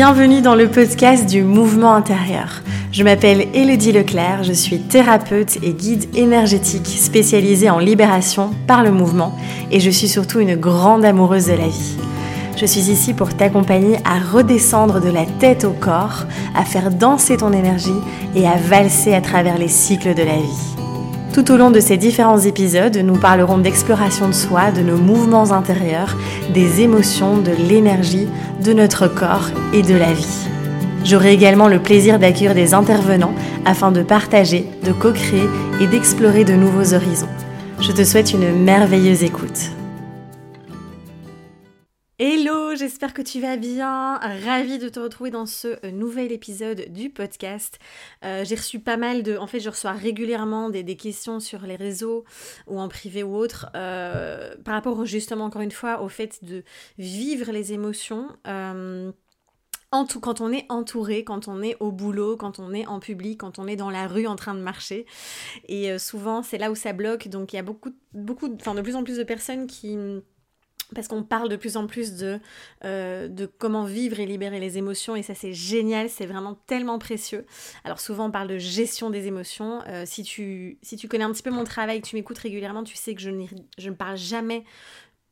Bienvenue 0.00 0.42
dans 0.42 0.54
le 0.54 0.68
podcast 0.68 1.28
du 1.28 1.42
mouvement 1.42 1.92
intérieur. 1.92 2.62
Je 2.92 3.02
m'appelle 3.02 3.48
Elodie 3.52 3.90
Leclerc, 3.90 4.44
je 4.44 4.52
suis 4.52 4.78
thérapeute 4.78 5.56
et 5.64 5.72
guide 5.72 6.16
énergétique 6.16 6.86
spécialisée 6.86 7.68
en 7.68 7.80
libération 7.80 8.50
par 8.68 8.84
le 8.84 8.92
mouvement 8.92 9.36
et 9.72 9.80
je 9.80 9.90
suis 9.90 10.06
surtout 10.06 10.38
une 10.38 10.54
grande 10.54 11.04
amoureuse 11.04 11.46
de 11.46 11.54
la 11.54 11.66
vie. 11.66 11.96
Je 12.56 12.64
suis 12.64 12.92
ici 12.92 13.12
pour 13.12 13.36
t'accompagner 13.36 13.96
à 14.04 14.20
redescendre 14.20 15.00
de 15.00 15.10
la 15.10 15.26
tête 15.40 15.64
au 15.64 15.72
corps, 15.72 16.26
à 16.54 16.64
faire 16.64 16.92
danser 16.92 17.36
ton 17.36 17.52
énergie 17.52 17.90
et 18.36 18.46
à 18.46 18.54
valser 18.54 19.16
à 19.16 19.20
travers 19.20 19.58
les 19.58 19.66
cycles 19.66 20.14
de 20.14 20.22
la 20.22 20.36
vie. 20.36 20.77
Tout 21.38 21.52
au 21.52 21.56
long 21.56 21.70
de 21.70 21.78
ces 21.78 21.96
différents 21.96 22.40
épisodes, 22.40 22.96
nous 22.96 23.16
parlerons 23.16 23.58
d'exploration 23.58 24.26
de 24.26 24.32
soi, 24.32 24.72
de 24.72 24.80
nos 24.80 24.96
mouvements 24.96 25.52
intérieurs, 25.52 26.16
des 26.52 26.80
émotions, 26.80 27.38
de 27.38 27.52
l'énergie, 27.52 28.26
de 28.64 28.72
notre 28.72 29.06
corps 29.06 29.48
et 29.72 29.82
de 29.82 29.94
la 29.94 30.12
vie. 30.12 30.48
J'aurai 31.04 31.32
également 31.32 31.68
le 31.68 31.78
plaisir 31.78 32.18
d'accueillir 32.18 32.56
des 32.56 32.74
intervenants 32.74 33.36
afin 33.64 33.92
de 33.92 34.02
partager, 34.02 34.66
de 34.84 34.90
co-créer 34.90 35.48
et 35.80 35.86
d'explorer 35.86 36.42
de 36.42 36.54
nouveaux 36.54 36.92
horizons. 36.92 37.28
Je 37.80 37.92
te 37.92 38.02
souhaite 38.02 38.32
une 38.32 38.64
merveilleuse 38.64 39.22
écoute. 39.22 39.77
J'espère 42.78 43.12
que 43.12 43.22
tu 43.22 43.40
vas 43.40 43.56
bien. 43.56 44.18
Ravie 44.18 44.78
de 44.78 44.88
te 44.88 45.00
retrouver 45.00 45.30
dans 45.30 45.46
ce 45.46 45.84
euh, 45.84 45.90
nouvel 45.90 46.30
épisode 46.30 46.86
du 46.92 47.10
podcast. 47.10 47.78
Euh, 48.24 48.44
j'ai 48.44 48.54
reçu 48.54 48.78
pas 48.78 48.96
mal 48.96 49.24
de... 49.24 49.36
En 49.36 49.48
fait, 49.48 49.58
je 49.58 49.68
reçois 49.68 49.92
régulièrement 49.92 50.70
des, 50.70 50.84
questions 50.96 51.40
sur 51.40 51.62
les 51.62 51.76
réseaux 51.76 52.24
ou 52.66 52.78
en 52.78 52.88
privé 52.88 53.22
ou 53.22 53.36
autre 53.36 53.66
euh, 53.74 54.54
par 54.64 54.74
rapport 54.74 55.04
justement, 55.04 55.46
encore 55.46 55.62
une 55.62 55.72
fois, 55.72 56.02
au 56.02 56.08
fait 56.08 56.44
de 56.44 56.62
vivre 56.98 57.50
les 57.50 57.72
émotions. 57.72 58.28
En 59.90 60.04
tout, 60.04 60.20
quand 60.20 60.42
on 60.42 60.52
est 60.52 60.66
entouré, 60.68 61.24
quand 61.24 61.48
on 61.48 61.62
est 61.62 61.76
au 61.80 61.90
boulot, 61.90 62.36
quand 62.36 62.58
on 62.58 62.74
est 62.74 62.86
en 62.86 63.00
public, 63.00 63.40
quand 63.40 63.58
on 63.58 63.66
est 63.66 63.76
dans 63.76 63.90
la 63.90 64.06
rue 64.06 64.26
en 64.26 64.36
train 64.36 64.54
de 64.54 64.60
marcher. 64.60 65.06
Et 65.66 65.98
souvent, 65.98 66.42
c'est 66.42 66.58
là 66.58 66.70
où 66.70 66.74
ça 66.74 66.92
bloque. 66.92 67.28
Donc, 67.28 67.54
il 67.54 67.56
y 67.56 67.58
a 67.58 67.62
beaucoup, 67.62 67.90
beaucoup, 68.12 68.54
enfin, 68.54 68.74
de 68.74 68.82
plus 68.82 68.96
en 68.96 69.02
plus 69.02 69.16
de 69.16 69.24
personnes 69.24 69.66
qui 69.66 69.96
parce 70.94 71.08
qu'on 71.08 71.22
parle 71.22 71.48
de 71.48 71.56
plus 71.56 71.76
en 71.76 71.86
plus 71.86 72.14
de, 72.14 72.40
euh, 72.84 73.28
de 73.28 73.46
comment 73.46 73.84
vivre 73.84 74.20
et 74.20 74.26
libérer 74.26 74.60
les 74.60 74.78
émotions 74.78 75.16
et 75.16 75.22
ça 75.22 75.34
c'est 75.34 75.52
génial, 75.52 76.08
c'est 76.08 76.26
vraiment 76.26 76.54
tellement 76.66 76.98
précieux. 76.98 77.44
Alors 77.84 78.00
souvent 78.00 78.26
on 78.26 78.30
parle 78.30 78.48
de 78.48 78.58
gestion 78.58 79.10
des 79.10 79.26
émotions. 79.26 79.82
Euh, 79.86 80.04
si, 80.06 80.22
tu, 80.22 80.78
connais 81.08 81.24
un 81.24 81.32
petit 81.32 81.42
peu 81.42 81.50
mon 81.50 81.64
travail, 81.64 82.00
tu 82.00 82.16
m'écoutes 82.16 82.38
régulièrement, 82.38 82.84
tu 82.84 82.96
sais 82.96 83.14
que 83.14 83.20
je, 83.20 83.30
je 83.76 83.90
ne 83.90 83.94
parle 83.94 84.16
jamais 84.16 84.64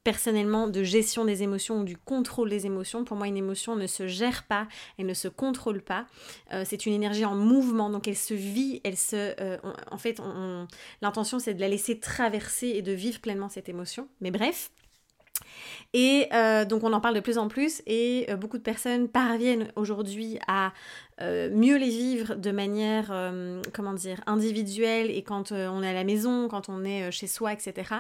personnellement 0.04 0.68
de 0.68 0.84
gestion 0.84 1.24
des 1.24 1.42
émotions 1.42 1.80
ou 1.80 1.84
du 1.84 1.96
contrôle 1.96 2.48
des 2.48 2.64
émotions. 2.64 3.02
Pour 3.02 3.16
moi, 3.16 3.26
une 3.26 3.36
émotion 3.36 3.74
ne 3.74 3.88
se 3.88 4.06
gère 4.06 4.44
pas, 4.44 4.68
elle 4.98 5.06
ne 5.06 5.14
se 5.14 5.26
contrôle 5.26 5.82
pas. 5.82 6.06
Euh, 6.52 6.62
c'est 6.64 6.86
une 6.86 6.92
énergie 6.92 7.24
en 7.24 7.34
mouvement, 7.34 7.90
donc 7.90 8.06
elle 8.06 8.16
se 8.16 8.34
vit, 8.34 8.80
elle 8.84 8.96
se... 8.96 9.34
en 9.90 9.98
fait, 9.98 10.20
l'intention 11.02 11.40
c'est 11.40 11.54
de 11.54 11.60
la 11.60 11.68
laisser 11.68 11.98
traverser 11.98 12.68
et 12.68 12.82
de 12.82 12.92
vivre 12.92 13.20
pleinement 13.20 13.48
cette 13.48 13.68
émotion. 13.68 14.06
Mais 14.20 14.30
bref, 14.30 14.70
et 15.92 16.28
euh, 16.32 16.64
donc 16.64 16.84
on 16.84 16.92
en 16.92 17.00
parle 17.00 17.14
de 17.14 17.20
plus 17.20 17.38
en 17.38 17.48
plus 17.48 17.82
et 17.86 18.26
euh, 18.28 18.36
beaucoup 18.36 18.58
de 18.58 18.62
personnes 18.62 19.08
parviennent 19.08 19.68
aujourd'hui 19.76 20.38
à 20.46 20.72
euh, 21.22 21.50
mieux 21.50 21.76
les 21.76 21.88
vivre 21.88 22.34
de 22.34 22.50
manière, 22.50 23.10
comment 23.72 23.94
dire, 23.94 24.20
individuelle 24.26 25.10
et 25.10 25.22
quand 25.22 25.52
on 25.52 25.82
est 25.82 25.88
à 25.88 25.94
la 25.94 26.04
maison, 26.04 26.48
quand 26.48 26.68
on 26.68 26.84
est 26.84 27.10
chez 27.10 27.26
soi, 27.26 27.54
etc. 27.54 27.94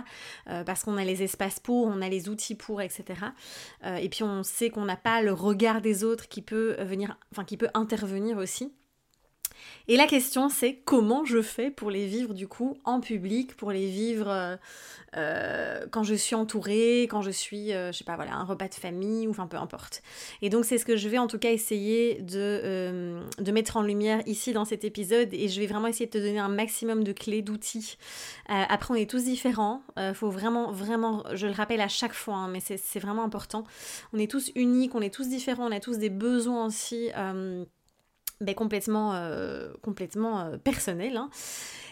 parce 0.66 0.84
qu'on 0.84 0.98
a 0.98 1.04
les 1.04 1.22
espaces 1.22 1.58
pour, 1.58 1.86
on 1.86 2.02
a 2.02 2.08
les 2.08 2.28
outils 2.28 2.54
pour, 2.54 2.82
etc. 2.82 3.04
et 3.84 4.08
puis 4.10 4.22
on 4.22 4.42
sait 4.42 4.68
qu'on 4.68 4.84
n'a 4.84 4.96
pas 4.96 5.22
le 5.22 5.32
regard 5.32 5.80
des 5.80 6.04
autres 6.04 6.28
qui 6.28 6.42
peut 6.42 6.76
venir, 6.80 7.16
enfin 7.32 7.44
qui 7.44 7.56
peut 7.56 7.70
intervenir 7.72 8.36
aussi. 8.36 8.74
Et 9.88 9.96
la 9.96 10.06
question 10.06 10.48
c'est 10.48 10.74
comment 10.84 11.24
je 11.24 11.42
fais 11.42 11.70
pour 11.70 11.90
les 11.90 12.06
vivre 12.06 12.34
du 12.34 12.48
coup 12.48 12.76
en 12.84 13.00
public, 13.00 13.56
pour 13.56 13.70
les 13.70 13.86
vivre 13.86 14.28
euh, 14.28 14.56
euh, 15.16 15.86
quand 15.90 16.02
je 16.02 16.14
suis 16.14 16.34
entourée, 16.34 17.02
quand 17.02 17.22
je 17.22 17.30
suis, 17.30 17.72
euh, 17.72 17.92
je 17.92 17.98
sais 17.98 18.04
pas, 18.04 18.16
voilà, 18.16 18.34
un 18.34 18.44
repas 18.44 18.68
de 18.68 18.74
famille 18.74 19.26
ou 19.26 19.30
enfin 19.30 19.46
peu 19.46 19.56
importe. 19.56 20.02
Et 20.42 20.50
donc 20.50 20.64
c'est 20.64 20.78
ce 20.78 20.84
que 20.84 20.96
je 20.96 21.08
vais 21.08 21.18
en 21.18 21.26
tout 21.26 21.38
cas 21.38 21.50
essayer 21.50 22.20
de, 22.20 23.20
mettre 23.52 23.76
en 23.78 23.82
lumière 23.82 24.22
ici 24.26 24.52
dans 24.52 24.66
cet 24.66 24.84
épisode 24.84 25.32
et 25.32 25.48
je 25.48 25.60
vais 25.60 25.66
vraiment 25.66 25.86
essayer 25.86 26.06
de 26.06 26.10
te 26.10 26.18
donner 26.18 26.38
un 26.38 26.48
maximum 26.48 27.04
de 27.04 27.12
clés, 27.12 27.40
d'outils. 27.40 27.96
après 28.48 28.92
on 28.92 28.96
est 28.96 29.08
tous 29.08 29.24
différents, 29.24 29.82
faut 30.14 30.30
vraiment, 30.30 30.72
vraiment, 30.72 31.24
je 31.32 31.46
le 31.46 31.54
rappelle 31.54 31.80
à 31.80 31.88
chaque 31.88 32.12
fois, 32.12 32.34
hein, 32.34 32.48
mais 32.48 32.60
c'est 32.60 33.00
vraiment 33.00 33.24
important. 33.24 33.64
On 34.12 34.18
est 34.18 34.30
tous 34.30 34.50
uniques, 34.54 34.94
on 34.94 35.00
est 35.00 35.14
tous 35.14 35.28
différents, 35.28 35.68
on 35.68 35.72
a 35.72 35.80
tous 35.80 35.96
des 35.96 36.10
besoins 36.10 36.66
aussi 36.66 37.10
ben, 38.40 38.54
complètement, 38.54 39.14
euh, 39.14 39.72
complètement 39.82 40.40
euh, 40.40 40.56
personnel. 40.58 41.16
Hein. 41.16 41.30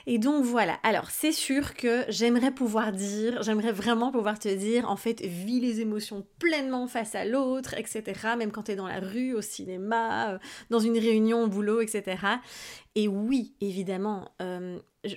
Et 0.07 0.19
donc 0.19 0.45
voilà, 0.45 0.79
alors 0.83 1.11
c'est 1.11 1.33
sûr 1.33 1.75
que 1.75 2.05
j'aimerais 2.09 2.51
pouvoir 2.51 2.93
dire, 2.93 3.43
j'aimerais 3.43 3.73
vraiment 3.73 4.13
pouvoir 4.13 4.39
te 4.39 4.49
dire, 4.49 4.89
en 4.91 4.97
fait, 4.97 5.21
vis 5.23 5.61
les 5.61 5.81
émotions 5.81 6.27
pleinement 6.39 6.87
face 6.87 7.15
à 7.15 7.25
l'autre, 7.25 7.75
etc. 7.75 8.03
Même 8.37 8.53
quand 8.53 8.65
tu 8.65 8.73
es 8.73 8.77
dans 8.77 8.87
la 8.87 9.01
rue, 9.01 9.35
au 9.35 9.41
cinéma, 9.41 10.33
euh, 10.33 10.39
dans 10.71 10.79
une 10.81 10.99
réunion 10.99 11.45
au 11.45 11.49
boulot, 11.49 11.81
etc. 11.81 12.19
Et 12.95 13.09
oui, 13.09 13.55
évidemment, 13.61 14.31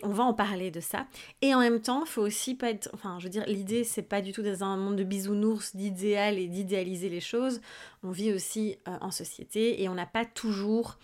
on 0.04 0.10
va 0.10 0.24
en 0.24 0.34
parler 0.34 0.72
de 0.72 0.80
ça. 0.80 1.08
Et 1.42 1.54
en 1.54 1.60
même 1.60 1.82
temps, 1.82 2.06
faut 2.06 2.22
aussi 2.22 2.56
pas 2.56 2.70
être. 2.72 2.90
Enfin, 2.94 3.18
je 3.20 3.26
veux 3.26 3.30
dire, 3.30 3.46
l'idée, 3.48 3.84
c'est 3.84 4.02
pas 4.02 4.22
du 4.22 4.32
tout 4.32 4.42
dans 4.42 4.64
un 4.64 4.78
monde 4.78 4.96
de 4.96 5.04
bisounours, 5.04 5.76
d'idéal 5.76 6.38
et 6.38 6.48
d'idéaliser 6.48 7.10
les 7.10 7.22
choses. 7.22 7.62
On 8.04 8.12
vit 8.12 8.34
aussi 8.34 8.78
euh, 8.88 8.98
en 9.02 9.12
société 9.12 9.82
et 9.82 9.90
on 9.90 9.96
n'a 9.96 10.06
pas 10.06 10.26
toujours. 10.26 10.98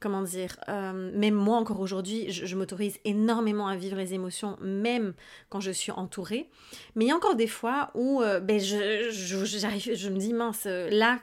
Comment 0.00 0.22
dire 0.22 0.56
euh, 0.68 1.10
Même 1.14 1.34
moi, 1.34 1.56
encore 1.56 1.80
aujourd'hui, 1.80 2.30
je, 2.30 2.56
m'autorise 2.56 2.98
énormément 3.04 3.66
à 3.66 3.76
vivre 3.76 3.96
les 3.96 4.14
émotions, 4.14 4.56
même 4.60 5.14
quand 5.48 5.60
je 5.60 5.72
suis 5.72 5.90
entourée. 5.90 6.48
Mais 6.94 7.06
il 7.06 7.08
y 7.08 7.10
a 7.10 7.16
encore 7.16 7.34
des 7.34 7.48
fois 7.48 7.90
où 7.94 8.22
euh, 8.22 8.38
ben, 8.38 8.60
je, 8.60 10.08
me 10.08 10.18
dis, 10.18 10.32
mince, 10.32 10.66
là, 10.66 11.18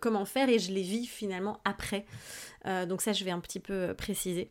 comment 0.00 0.24
faire 0.24 0.48
Et 0.48 0.58
je 0.58 0.72
les 0.72 0.82
vis 0.82 1.06
finalement 1.06 1.60
après. 1.64 2.06
donc, 2.86 3.02
ça, 3.02 3.12
je 3.12 3.24
vais 3.24 3.32
un 3.32 3.40
petit 3.40 3.60
peu 3.60 3.94
préciser. 3.94 4.50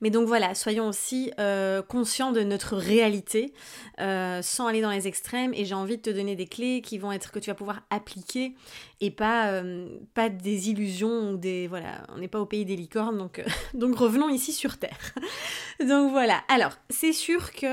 Mais 0.00 0.10
donc 0.10 0.26
voilà, 0.26 0.54
soyons 0.54 0.88
aussi 0.88 1.32
euh, 1.38 1.82
conscients 1.82 2.32
de 2.32 2.42
notre 2.42 2.76
réalité 2.76 3.52
euh, 4.00 4.42
sans 4.42 4.66
aller 4.66 4.80
dans 4.80 4.90
les 4.90 5.08
extrêmes. 5.08 5.52
Et 5.54 5.64
j'ai 5.64 5.74
envie 5.74 5.96
de 5.96 6.02
te 6.02 6.10
donner 6.10 6.36
des 6.36 6.46
clés 6.46 6.82
qui 6.82 6.98
vont 6.98 7.12
être 7.12 7.30
que 7.32 7.38
tu 7.38 7.50
vas 7.50 7.54
pouvoir 7.54 7.80
appliquer 7.90 8.54
et 9.02 9.10
pas, 9.10 9.48
euh, 9.48 9.88
pas 10.14 10.28
des 10.28 10.70
illusions 10.70 11.32
ou 11.32 11.36
des. 11.36 11.66
Voilà, 11.66 12.06
on 12.14 12.18
n'est 12.18 12.28
pas 12.28 12.40
au 12.40 12.46
pays 12.46 12.64
des 12.64 12.76
licornes, 12.76 13.18
donc, 13.18 13.42
donc 13.74 13.96
revenons 13.96 14.28
ici 14.28 14.52
sur 14.52 14.78
Terre. 14.78 15.12
donc 15.80 16.12
voilà. 16.12 16.42
Alors, 16.48 16.70
c'est 16.88 17.12
sûr 17.12 17.52
que 17.52 17.66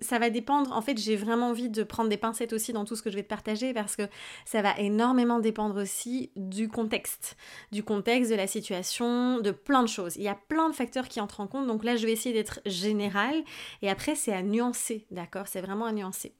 ça 0.00 0.18
va 0.18 0.30
dépendre. 0.30 0.72
En 0.72 0.80
fait, 0.80 0.98
j'ai 0.98 1.16
vraiment 1.16 1.50
envie 1.50 1.68
de 1.68 1.82
prendre 1.82 2.08
des 2.08 2.16
pincettes 2.16 2.54
aussi 2.54 2.72
dans 2.72 2.86
tout 2.86 2.96
ce 2.96 3.02
que 3.02 3.10
je 3.10 3.16
vais 3.16 3.22
te 3.22 3.28
partager 3.28 3.74
parce 3.74 3.94
que 3.94 4.04
ça 4.46 4.62
va 4.62 4.74
énormément 4.78 5.38
dépendre 5.38 5.80
aussi 5.80 6.30
du 6.34 6.68
contexte. 6.68 7.36
Du 7.70 7.82
contexte, 7.84 8.30
de 8.30 8.36
la 8.36 8.46
situation, 8.46 9.40
de 9.40 9.50
plein 9.50 9.82
de 9.82 9.88
choses. 9.88 10.16
Il 10.16 10.22
y 10.22 10.28
a 10.28 10.38
plein 10.48 10.70
de 10.70 10.74
facteurs 10.74 11.08
qui 11.08 11.20
entre 11.20 11.40
en 11.40 11.46
compte. 11.46 11.66
Donc 11.66 11.84
là, 11.84 11.96
je 11.96 12.06
vais 12.06 12.12
essayer 12.12 12.34
d'être 12.34 12.60
général 12.64 13.44
et 13.82 13.90
après, 13.90 14.14
c'est 14.14 14.32
à 14.32 14.42
nuancer, 14.42 15.06
d'accord? 15.10 15.46
C'est 15.46 15.60
vraiment 15.60 15.84
à 15.84 15.92
nuancer. 15.92 16.34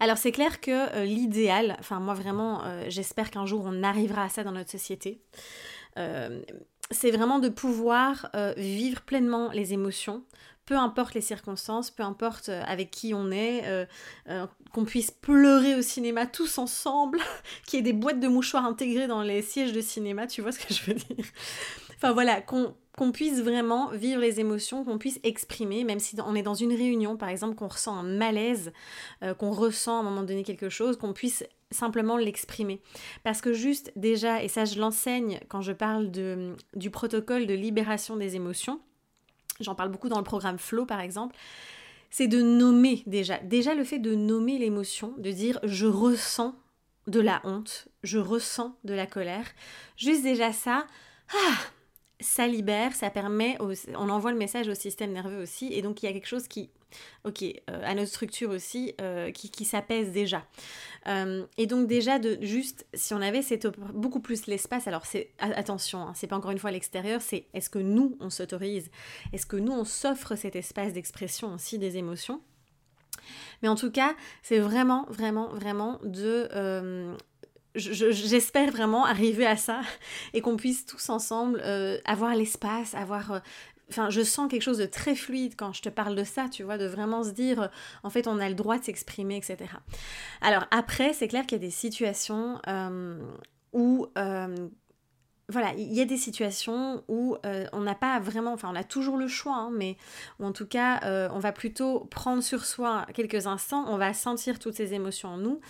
Alors 0.00 0.16
c'est 0.16 0.32
clair 0.32 0.60
que 0.60 0.96
euh, 0.96 1.04
l'idéal, 1.04 1.76
enfin 1.78 2.00
moi 2.00 2.14
vraiment, 2.14 2.64
euh, 2.64 2.86
j'espère 2.88 3.30
qu'un 3.30 3.46
jour 3.46 3.62
on 3.66 3.82
arrivera 3.82 4.24
à 4.24 4.28
ça 4.28 4.42
dans 4.42 4.52
notre 4.52 4.70
société. 4.70 5.20
Euh, 5.98 6.40
c'est 6.90 7.10
vraiment 7.10 7.38
de 7.38 7.48
pouvoir 7.48 8.30
vivre 8.56 9.02
pleinement 9.02 9.50
les 9.52 9.72
émotions, 9.74 10.24
peu 10.66 10.76
importe 10.76 11.14
les 11.14 11.20
circonstances, 11.20 11.92
peu 11.92 12.02
importe 12.02 12.48
avec 12.48 12.90
qui 12.90 13.14
on 13.14 13.30
est, 13.30 13.86
qu'on 14.72 14.84
puisse 14.84 15.12
pleurer 15.12 15.76
au 15.76 15.82
cinéma 15.82 16.26
tous 16.26 16.58
ensemble, 16.58 17.20
qu'il 17.68 17.76
y 17.76 17.80
ait 17.80 17.84
des 17.84 17.92
boîtes 17.92 18.18
de 18.18 18.26
mouchoirs 18.26 18.64
intégrées 18.66 19.06
dans 19.06 19.22
les 19.22 19.40
sièges 19.40 19.72
de 19.72 19.80
cinéma, 19.80 20.26
tu 20.26 20.42
vois 20.42 20.50
ce 20.50 20.58
que 20.58 20.74
je 20.74 20.82
veux 20.86 20.94
dire? 20.94 21.26
Enfin 21.94 22.10
voilà, 22.10 22.40
qu'on 22.40 22.74
qu'on 23.00 23.12
puisse 23.12 23.40
vraiment 23.40 23.88
vivre 23.92 24.20
les 24.20 24.40
émotions, 24.40 24.84
qu'on 24.84 24.98
puisse 24.98 25.20
exprimer, 25.22 25.84
même 25.84 26.00
si 26.00 26.14
on 26.20 26.34
est 26.34 26.42
dans 26.42 26.52
une 26.52 26.74
réunion, 26.74 27.16
par 27.16 27.30
exemple, 27.30 27.54
qu'on 27.54 27.68
ressent 27.68 27.96
un 27.96 28.02
malaise, 28.02 28.74
euh, 29.22 29.32
qu'on 29.32 29.52
ressent 29.52 29.96
à 29.96 30.00
un 30.00 30.02
moment 30.02 30.20
donné 30.20 30.42
quelque 30.42 30.68
chose, 30.68 30.98
qu'on 30.98 31.14
puisse 31.14 31.42
simplement 31.70 32.18
l'exprimer. 32.18 32.82
Parce 33.24 33.40
que 33.40 33.54
juste 33.54 33.90
déjà, 33.96 34.42
et 34.42 34.48
ça 34.48 34.66
je 34.66 34.78
l'enseigne 34.78 35.40
quand 35.48 35.62
je 35.62 35.72
parle 35.72 36.10
de, 36.10 36.54
du 36.76 36.90
protocole 36.90 37.46
de 37.46 37.54
libération 37.54 38.18
des 38.18 38.36
émotions, 38.36 38.82
j'en 39.60 39.74
parle 39.74 39.88
beaucoup 39.88 40.10
dans 40.10 40.18
le 40.18 40.24
programme 40.24 40.58
Flow 40.58 40.84
par 40.84 41.00
exemple, 41.00 41.34
c'est 42.10 42.28
de 42.28 42.42
nommer 42.42 43.02
déjà. 43.06 43.38
Déjà 43.38 43.72
le 43.72 43.84
fait 43.84 43.98
de 43.98 44.14
nommer 44.14 44.58
l'émotion, 44.58 45.14
de 45.16 45.30
dire 45.30 45.58
je 45.62 45.86
ressens 45.86 46.54
de 47.06 47.20
la 47.20 47.40
honte, 47.44 47.88
je 48.02 48.18
ressens 48.18 48.76
de 48.84 48.92
la 48.92 49.06
colère, 49.06 49.46
juste 49.96 50.22
déjà 50.22 50.52
ça, 50.52 50.86
ah, 51.32 51.56
ça 52.20 52.46
libère, 52.46 52.94
ça 52.94 53.10
permet, 53.10 53.56
on 53.60 54.08
envoie 54.08 54.32
le 54.32 54.38
message 54.38 54.68
au 54.68 54.74
système 54.74 55.12
nerveux 55.12 55.42
aussi, 55.42 55.72
et 55.72 55.82
donc 55.82 56.02
il 56.02 56.06
y 56.06 56.08
a 56.08 56.12
quelque 56.12 56.28
chose 56.28 56.48
qui 56.48 56.70
ok, 57.24 57.44
à 57.68 57.94
notre 57.94 58.08
structure 58.08 58.50
aussi, 58.50 58.94
qui, 59.32 59.50
qui 59.50 59.64
s'apaise 59.64 60.10
déjà. 60.10 60.44
et 61.06 61.66
donc 61.66 61.86
déjà, 61.86 62.18
de 62.18 62.38
juste, 62.40 62.86
si 62.94 63.14
on 63.14 63.20
avait 63.20 63.42
cette, 63.42 63.68
beaucoup 63.92 64.20
plus 64.20 64.46
l'espace, 64.46 64.88
alors 64.88 65.06
c'est 65.06 65.30
attention, 65.38 66.00
hein, 66.00 66.12
c'est 66.16 66.26
pas 66.26 66.36
encore 66.36 66.50
une 66.50 66.58
fois 66.58 66.70
l'extérieur, 66.70 67.20
c'est 67.22 67.46
est-ce 67.54 67.70
que 67.70 67.78
nous, 67.78 68.16
on 68.20 68.30
s'autorise, 68.30 68.90
est-ce 69.32 69.46
que 69.46 69.56
nous, 69.56 69.72
on 69.72 69.84
s'offre 69.84 70.34
cet 70.34 70.56
espace 70.56 70.92
d'expression 70.92 71.54
aussi 71.54 71.78
des 71.78 71.96
émotions? 71.96 72.40
Mais 73.62 73.68
en 73.68 73.76
tout 73.76 73.90
cas, 73.90 74.14
c'est 74.42 74.58
vraiment, 74.58 75.06
vraiment, 75.10 75.48
vraiment 75.48 76.00
de 76.02 76.48
j'espère 77.74 78.70
vraiment 78.70 79.04
arriver 79.04 79.46
à 79.46 79.56
ça 79.56 79.80
et 80.34 80.40
qu'on 80.40 80.56
puisse 80.56 80.86
tous 80.86 81.08
ensemble 81.08 81.60
euh, 81.64 81.98
avoir 82.04 82.34
l'espace, 82.34 82.94
avoir... 82.94 83.32
Euh, 83.32 83.38
enfin, 83.90 84.10
je 84.10 84.22
sens 84.22 84.50
quelque 84.50 84.62
chose 84.62 84.78
de 84.78 84.86
très 84.86 85.14
fluide 85.14 85.54
quand 85.56 85.72
je 85.72 85.82
te 85.82 85.88
parle 85.88 86.14
de 86.14 86.24
ça, 86.24 86.48
tu 86.48 86.62
vois, 86.62 86.78
de 86.78 86.86
vraiment 86.86 87.22
se 87.24 87.30
dire, 87.30 87.62
euh, 87.62 87.68
en 88.02 88.10
fait, 88.10 88.26
on 88.26 88.38
a 88.38 88.48
le 88.48 88.54
droit 88.54 88.78
de 88.78 88.84
s'exprimer, 88.84 89.36
etc. 89.36 89.58
Alors 90.40 90.66
après, 90.70 91.12
c'est 91.12 91.28
clair 91.28 91.42
qu'il 91.46 91.58
y 91.58 91.60
a 91.60 91.64
des 91.66 91.70
situations 91.70 92.60
où 93.72 94.06
voilà, 95.50 95.72
il 95.76 95.92
y 95.92 96.00
a 96.00 96.04
des 96.04 96.16
situations 96.16 97.02
où 97.08 97.36
euh, 97.44 97.66
on 97.72 97.80
n'a 97.80 97.94
pas 97.94 98.18
vraiment, 98.20 98.52
enfin 98.52 98.70
on 98.72 98.76
a 98.76 98.84
toujours 98.84 99.16
le 99.16 99.28
choix, 99.28 99.56
hein, 99.56 99.70
mais 99.72 99.96
en 100.40 100.52
tout 100.52 100.66
cas 100.66 101.00
euh, 101.04 101.28
on 101.32 101.38
va 101.38 101.52
plutôt 101.52 102.00
prendre 102.10 102.42
sur 102.42 102.64
soi 102.64 103.06
quelques 103.14 103.46
instants, 103.46 103.84
on 103.88 103.98
va 103.98 104.14
sentir 104.14 104.58
toutes 104.58 104.74
ces 104.74 104.94
émotions 104.94 105.30
en 105.30 105.36
nous 105.38 105.60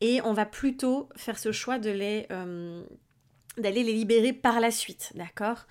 et 0.00 0.20
on 0.22 0.32
va 0.32 0.46
plutôt 0.46 1.08
faire 1.16 1.38
ce 1.38 1.52
choix 1.52 1.78
de 1.78 1.90
les 1.90 2.26
euh, 2.32 2.82
d'aller 3.58 3.84
les 3.84 3.92
libérer 3.92 4.32
par 4.32 4.60
la 4.60 4.70
suite, 4.70 5.12
d'accord? 5.14 5.66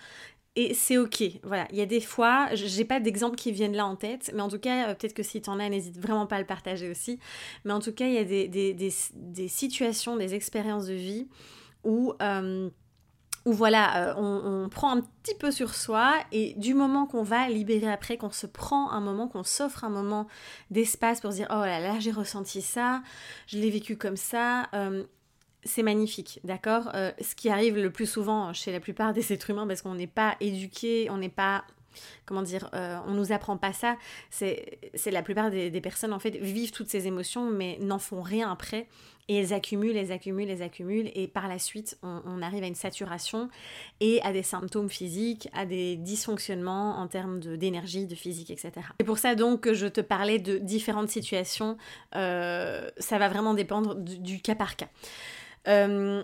Et 0.58 0.74
c'est 0.74 0.98
ok, 0.98 1.22
voilà. 1.44 1.68
Il 1.72 1.78
y 1.78 1.82
a 1.82 1.86
des 1.86 2.00
fois, 2.00 2.48
j'ai 2.54 2.86
pas 2.86 3.02
d'exemples 3.02 3.36
qui 3.36 3.52
viennent 3.52 3.76
là 3.76 3.86
en 3.86 3.98
tête, 3.98 4.32
mais 4.34 4.42
en 4.42 4.48
tout 4.48 4.58
cas, 4.58 4.96
peut-être 4.96 5.14
que 5.14 5.22
si 5.22 5.42
tu 5.42 5.50
en 5.50 5.60
as, 5.60 5.68
n'hésite 5.68 6.00
vraiment 6.00 6.28
pas 6.28 6.38
à 6.38 6.40
le 6.40 6.46
partager 6.46 6.90
aussi. 6.90 7.20
Mais 7.66 7.74
en 7.74 7.80
tout 7.80 7.92
cas, 7.92 8.08
il 8.08 8.14
y 8.14 8.18
a 8.18 8.24
des, 8.24 9.50
situations, 9.50 10.16
des 10.16 10.34
expériences 10.34 10.88
de 10.88 10.94
vie 10.94 11.28
où 11.84 12.14
où 13.45 13.53
voilà, 13.53 14.09
euh, 14.09 14.13
on, 14.18 14.69
prend 14.69 14.97
un 14.97 15.01
petit 15.01 15.36
peu 15.36 15.51
sur 15.51 15.75
soi 15.75 16.15
et 16.31 16.53
du 16.57 16.74
moment 16.74 17.06
qu'on 17.06 17.21
va 17.21 17.47
libérer 17.47 17.92
après, 17.92 18.18
qu'on 18.18 18.31
se 18.31 18.47
prend 18.47 18.92
un 18.92 19.00
moment, 19.00 19.27
qu'on 19.27 19.44
s'offre 19.44 19.83
un 19.83 19.89
moment 19.89 20.27
d'espace 20.71 21.21
pour 21.21 21.31
se 21.31 21.38
dire 21.38 21.47
oh 21.51 21.63
là 21.63 21.80
là, 21.80 22.00
j'ai 22.00 22.12
ressenti 22.12 22.63
ça, 22.63 23.03
je 23.47 23.59
l'ai 23.59 23.69
vécu 23.69 23.97
comme 23.97 24.18
ça. 24.18 24.68
Euh, 24.74 25.03
c'est 25.63 25.83
magnifique, 25.83 26.39
d'accord 26.44 26.89
euh, 26.95 27.12
Ce 27.21 27.36
qui 27.36 27.50
arrive 27.50 27.77
le 27.77 27.92
plus 27.92 28.07
souvent 28.07 28.51
chez 28.53 28.71
la 28.71 28.80
plupart 28.80 29.13
des 29.13 29.31
êtres 29.31 29.50
humains, 29.51 29.68
parce 29.68 29.83
qu'on 29.83 29.95
n'est 29.95 30.07
pas 30.07 30.36
éduqué, 30.39 31.07
on 31.12 31.18
n'est 31.18 31.30
pas 31.30 31.65
comment 32.25 32.42
dire, 32.42 32.69
on 32.74 33.13
nous 33.13 33.31
apprend 33.31 33.56
pas 33.56 33.71
ça. 33.71 33.95
C'est 34.30 34.77
la 35.06 35.21
plupart 35.21 35.50
des, 35.50 35.80
personnes 35.80 36.12
en 36.12 36.19
fait 36.19 36.31
vivent 36.31 36.71
toutes 36.71 36.89
ces 36.89 37.07
émotions, 37.07 37.50
mais 37.50 37.77
n'en 37.80 38.00
font 38.00 38.21
rien 38.21 38.51
après. 38.51 38.88
Et 39.27 39.38
elles 39.38 39.54
accumulent, 39.54 39.98
elles 39.98 40.12
accumulent, 40.12 40.50
elles 40.50 40.62
accumulent, 40.62 41.10
et 41.16 41.27
par 41.27 41.48
la 41.48 41.57
suite, 41.57 41.98
on, 42.04 42.42
arrive 42.42 42.63
à 42.63 42.68
une 42.68 42.75
saturation 42.75 43.50
et 44.00 44.22
à 44.22 44.31
des 44.31 44.44
symptômes 44.44 44.89
physiques, 44.89 45.50
à 45.54 45.66
des 45.66 45.95
dysfonctionnements 45.95 47.00
en 47.00 47.07
termes 47.07 47.39
d'énergie, 47.39 48.06
de, 48.06 48.13
physique, 48.13 48.51
etc. 48.51 48.72
C'est 49.00 49.06
pour 49.06 49.18
ça 49.18 49.33
donc 49.36 49.62
que 49.62 49.74
je 49.74 49.88
te 49.88 50.01
parlais 50.01 50.38
de 50.38 50.57
différentes 50.60 51.10
situations. 51.10 51.77
Euh, 52.16 52.89
ça 52.98 53.18
va 53.18 53.27
vraiment 53.27 53.56
dépendre 53.56 53.95
du, 53.95 54.42
cas 54.42 54.56
par 54.56 54.75
cas. 54.75 54.89
Euh, 55.68 56.24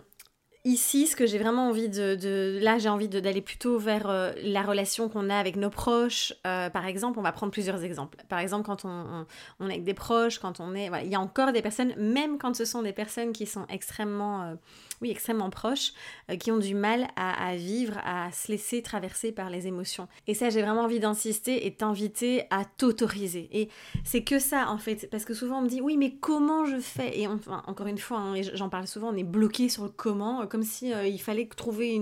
ici, 0.63 1.07
ce 1.07 1.15
que 1.15 1.25
j'ai 1.25 1.37
vraiment 1.37 1.69
envie 1.69 1.89
de, 1.89 2.59
là, 2.61 2.77
j'ai 2.77 2.89
envie 2.89 3.07
d'aller 3.07 3.41
plutôt 3.41 3.79
vers 3.79 4.09
euh, 4.09 4.31
la 4.43 4.61
relation 4.61 5.09
qu'on 5.09 5.29
a 5.29 5.35
avec 5.35 5.55
nos 5.55 5.69
proches. 5.69 6.33
Euh, 6.45 6.69
par 6.69 6.85
exemple, 6.85 7.17
on 7.19 7.21
va 7.21 7.31
prendre 7.31 7.51
plusieurs 7.51 7.83
exemples. 7.83 8.17
Par 8.29 8.39
exemple, 8.39 8.65
quand 8.65 8.85
on, 8.85 9.25
est 9.61 9.73
avec 9.73 9.83
des 9.83 9.93
proches, 9.93 10.39
quand 10.39 10.59
on 10.59 10.75
est, 10.75 10.89
il 11.03 11.09
y 11.09 11.15
a 11.15 11.19
encore 11.19 11.51
des 11.51 11.61
personnes, 11.61 11.93
même 11.97 12.37
quand 12.37 12.55
ce 12.55 12.65
sont 12.65 12.81
des 12.83 12.93
personnes 12.93 13.31
qui 13.31 13.45
sont 13.45 13.65
extrêmement, 13.69 14.43
euh, 14.43 14.55
oui, 15.01 15.09
extrêmement 15.09 15.49
proches, 15.49 15.93
qui 16.39 16.51
ont 16.51 16.59
du 16.59 16.75
mal 16.75 17.07
à, 17.15 17.47
à, 17.47 17.55
vivre, 17.55 17.97
à 18.05 18.31
se 18.31 18.51
laisser 18.51 18.83
traverser 18.83 19.31
par 19.31 19.49
les 19.49 19.67
émotions. 19.67 20.07
Et 20.27 20.35
ça, 20.35 20.49
j'ai 20.49 20.61
vraiment 20.61 20.83
envie 20.83 20.99
d'insister 20.99 21.65
et 21.65 21.73
t'inviter 21.73 22.43
à 22.51 22.65
t'autoriser. 22.65 23.49
Et 23.51 23.69
c'est 24.03 24.23
que 24.23 24.37
ça, 24.37 24.69
en 24.69 24.77
fait, 24.77 25.09
parce 25.09 25.25
que 25.25 25.33
souvent 25.33 25.59
on 25.59 25.61
me 25.63 25.69
dit, 25.69 25.81
oui, 25.81 25.97
mais 25.97 26.13
comment 26.15 26.65
je 26.65 26.79
fais? 26.79 27.19
Et 27.19 27.27
enfin, 27.27 27.63
encore 27.65 27.87
une 27.87 27.97
fois, 27.97 28.19
hein, 28.19 28.35
j'en 28.53 28.69
parle 28.69 28.85
souvent, 28.85 29.09
on 29.09 29.17
est 29.17 29.23
bloqué 29.23 29.69
sur 29.69 29.83
le 29.83 29.89
comment 29.89 30.45
comme 30.51 30.63
si 30.63 30.93
euh, 30.93 31.07
il 31.07 31.19
fallait 31.19 31.47
trouver 31.47 31.93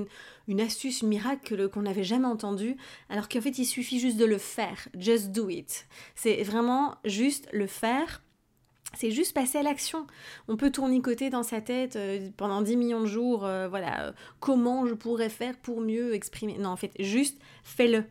une, 0.48 0.60
astuce, 0.60 1.04
miracle 1.04 1.70
qu'on 1.70 1.84
n'avait 1.84 2.04
jamais 2.04 2.26
entendue, 2.26 2.76
alors 3.10 3.30
qu'en 3.30 3.42
fait 3.42 3.60
il 3.60 3.66
suffit 3.66 4.00
juste 4.00 4.18
de 4.18 4.26
le 4.26 4.40
faire, 4.40 4.88
just 4.98 5.32
do 5.32 5.50
it. 5.50 5.88
C'est 6.16 6.42
vraiment 6.42 6.96
juste 7.06 7.48
le 7.54 7.68
faire. 7.68 8.24
C'est 8.98 9.12
juste 9.12 9.36
passer 9.36 9.60
à 9.60 9.62
l'action. 9.62 10.08
On 10.48 10.58
peut 10.58 10.72
tournicoter 10.72 11.30
dans 11.30 11.44
sa 11.44 11.62
tête 11.62 11.96
euh, 11.96 12.28
pendant 12.38 12.64
10 12.64 12.76
millions 12.76 13.02
de 13.02 13.06
jours, 13.06 13.46
euh, 13.46 13.68
voilà, 13.70 14.16
comment 14.40 14.88
je 14.88 14.96
pourrais 14.96 15.30
faire 15.30 15.56
pour 15.58 15.80
mieux 15.80 16.16
exprimer. 16.16 16.58
Non, 16.58 16.70
en 16.70 16.76
fait, 16.76 16.94
juste 17.00 17.40
fais-le. 17.64 18.04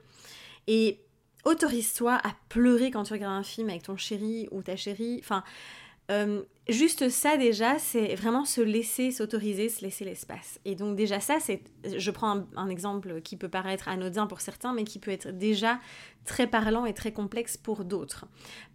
Et 0.68 1.00
autorise-toi 1.44 2.20
à 2.22 2.36
pleurer 2.48 2.92
quand 2.92 3.02
tu 3.02 3.12
regardes 3.12 3.34
un 3.34 3.42
film 3.42 3.70
avec 3.70 3.82
ton 3.82 3.96
chéri 3.96 4.46
ou 4.52 4.62
ta 4.62 4.76
chérie. 4.76 5.18
Enfin, 5.18 5.42
juste 6.68 7.08
ça 7.08 7.36
déjà, 7.36 7.78
c'est 7.78 8.14
vraiment 8.14 8.44
se 8.44 8.60
laisser 8.60 9.10
s'autoriser, 9.10 9.68
se 9.68 9.82
laisser 9.82 10.04
l'espace. 10.04 10.60
Et 10.64 10.74
donc 10.74 10.96
déjà 10.96 11.18
ça, 11.20 11.38
c'est, 11.40 11.62
je 11.96 12.10
prends 12.10 12.44
un, 12.56 12.68
exemple 12.68 13.20
qui 13.22 13.36
peut 13.36 13.48
paraître 13.48 13.88
anodin 13.88 14.26
pour 14.26 14.40
certains, 14.40 14.74
mais 14.74 14.84
qui 14.84 14.98
peut 14.98 15.10
être 15.10 15.30
déjà 15.30 15.80
très 16.24 16.46
parlant 16.46 16.84
et 16.84 16.92
très 16.92 17.12
complexe 17.12 17.56
pour 17.56 17.84
d'autres. 17.84 18.26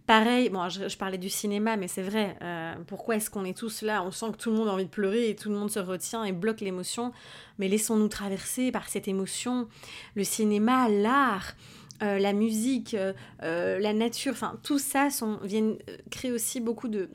Pareil, 0.06 0.50
bon, 0.50 0.68
je, 0.68 0.96
parlais 0.96 1.18
du 1.18 1.30
cinéma, 1.30 1.76
mais 1.76 1.86
c'est 1.86 2.02
vrai, 2.02 2.36
euh, 2.42 2.74
pourquoi 2.86 3.16
est-ce 3.16 3.30
qu'on 3.30 3.44
est 3.44 3.56
tous 3.56 3.82
là? 3.82 4.02
On 4.02 4.10
sent 4.10 4.32
que 4.32 4.38
tout 4.38 4.50
le 4.50 4.56
monde 4.56 4.68
a 4.68 4.72
envie 4.72 4.86
de 4.86 4.90
pleurer 4.90 5.30
et 5.30 5.36
tout 5.36 5.48
le 5.48 5.54
monde 5.54 5.70
se 5.70 5.78
retient 5.78 6.24
et 6.24 6.32
bloque 6.32 6.60
l'émotion, 6.60 7.12
mais 7.58 7.68
laissons-nous 7.68 8.08
traverser 8.08 8.72
par 8.72 8.88
cette 8.88 9.06
émotion. 9.06 9.68
Le 10.16 10.24
cinéma, 10.24 10.88
l'art, 10.88 11.52
euh, 12.02 12.18
la 12.18 12.32
musique, 12.32 12.96
la 13.40 13.92
nature, 13.92 14.32
enfin 14.32 14.58
tout 14.64 14.80
ça 14.80 15.10
sont, 15.10 15.38
viennent 15.44 15.78
créer 16.10 16.32
aussi 16.32 16.60
beaucoup 16.60 16.88
de, 16.88 17.08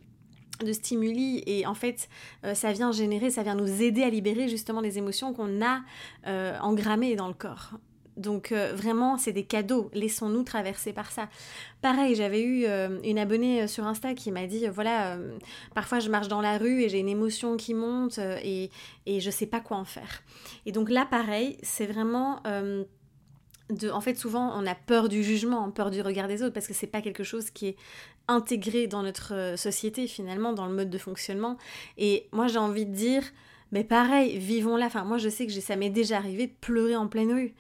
de 0.64 0.74
stimuli 0.74 1.44
et 1.46 1.66
en 1.66 1.74
fait 1.74 2.10
euh, 2.46 2.54
ça 2.54 2.72
vient 2.72 2.92
générer, 2.92 3.30
ça 3.30 3.44
vient 3.44 3.56
nous 3.56 3.82
aider 3.82 4.04
à 4.04 4.10
libérer 4.10 4.48
justement 4.48 4.82
les 4.82 4.98
émotions 4.98 5.34
qu'on 5.34 5.62
a 5.62 5.82
euh, 6.28 6.58
engrammées 6.60 7.16
dans 7.16 7.28
le 7.28 7.34
corps. 7.34 7.72
Donc 8.18 8.52
euh, 8.52 8.74
vraiment 8.76 9.18
c'est 9.18 9.32
des 9.32 9.46
cadeaux, 9.46 9.90
laissons-nous 9.94 10.44
traverser 10.44 10.92
par 10.92 11.12
ça. 11.12 11.30
Pareil, 11.82 12.16
j'avais 12.16 12.44
eu 12.44 12.66
une 13.06 13.18
abonnée 13.18 13.68
sur 13.68 13.88
Insta 13.88 14.14
qui 14.14 14.32
m'a 14.32 14.46
dit 14.46 14.68
voilà, 14.68 15.18
parfois 15.74 16.00
je 16.00 16.10
marche 16.10 16.28
dans 16.28 16.42
la 16.42 16.58
rue 16.58 16.82
et 16.82 16.90
j'ai 16.90 17.00
une 17.00 17.08
émotion 17.08 17.56
qui 17.56 17.74
monte 17.74 18.20
et, 18.44 18.72
et 19.06 19.22
je 19.22 19.30
sais 19.30 19.46
pas 19.46 19.62
quoi 19.62 19.78
en 19.78 19.86
faire. 19.86 20.22
Et 20.66 20.74
donc 20.74 20.90
là 20.90 21.06
pareil, 21.06 21.58
c'est 21.64 21.86
vraiment 21.86 22.42
en 23.92 24.02
fait, 24.02 24.16
souvent, 24.16 24.52
on 24.56 24.66
a 24.66 24.76
peur 24.76 25.10
du 25.10 25.24
jugement, 25.24 25.70
peur 25.72 25.92
du 25.92 26.02
regard 26.02 26.28
des 26.28 26.42
autres, 26.44 26.54
parce 26.54 26.68
que 26.68 26.74
c'est 26.74 26.88
pas 26.88 27.02
quelque 27.02 27.24
chose 27.24 27.50
qui 27.50 27.68
est 27.68 27.76
intégré 28.28 28.88
dans 28.88 29.04
notre 29.04 29.34
euh, 29.34 29.58
société, 29.58 30.08
finalement, 30.08 30.54
dans 30.54 30.68
le 30.68 30.74
mode 30.74 30.90
de 30.90 30.98
fonctionnement. 30.98 31.58
Et 31.98 32.28
moi, 32.32 32.48
j'ai 32.48 32.58
envie 32.58 32.86
de 32.86 32.94
dire, 32.94 33.24
mais 33.72 33.84
pareil, 33.84 34.38
vivons-la. 34.38 34.88
Enfin, 34.88 35.04
moi, 35.04 35.18
je 35.18 35.30
sais 35.30 35.46
que 35.46 35.54
ça 35.54 35.76
m'est 35.76 35.90
déjà 35.90 36.18
arrivé 36.18 36.48
de 36.48 36.54
pleurer 36.62 36.96
en 36.96 37.08
pleine 37.08 37.32
rue. 37.32 37.54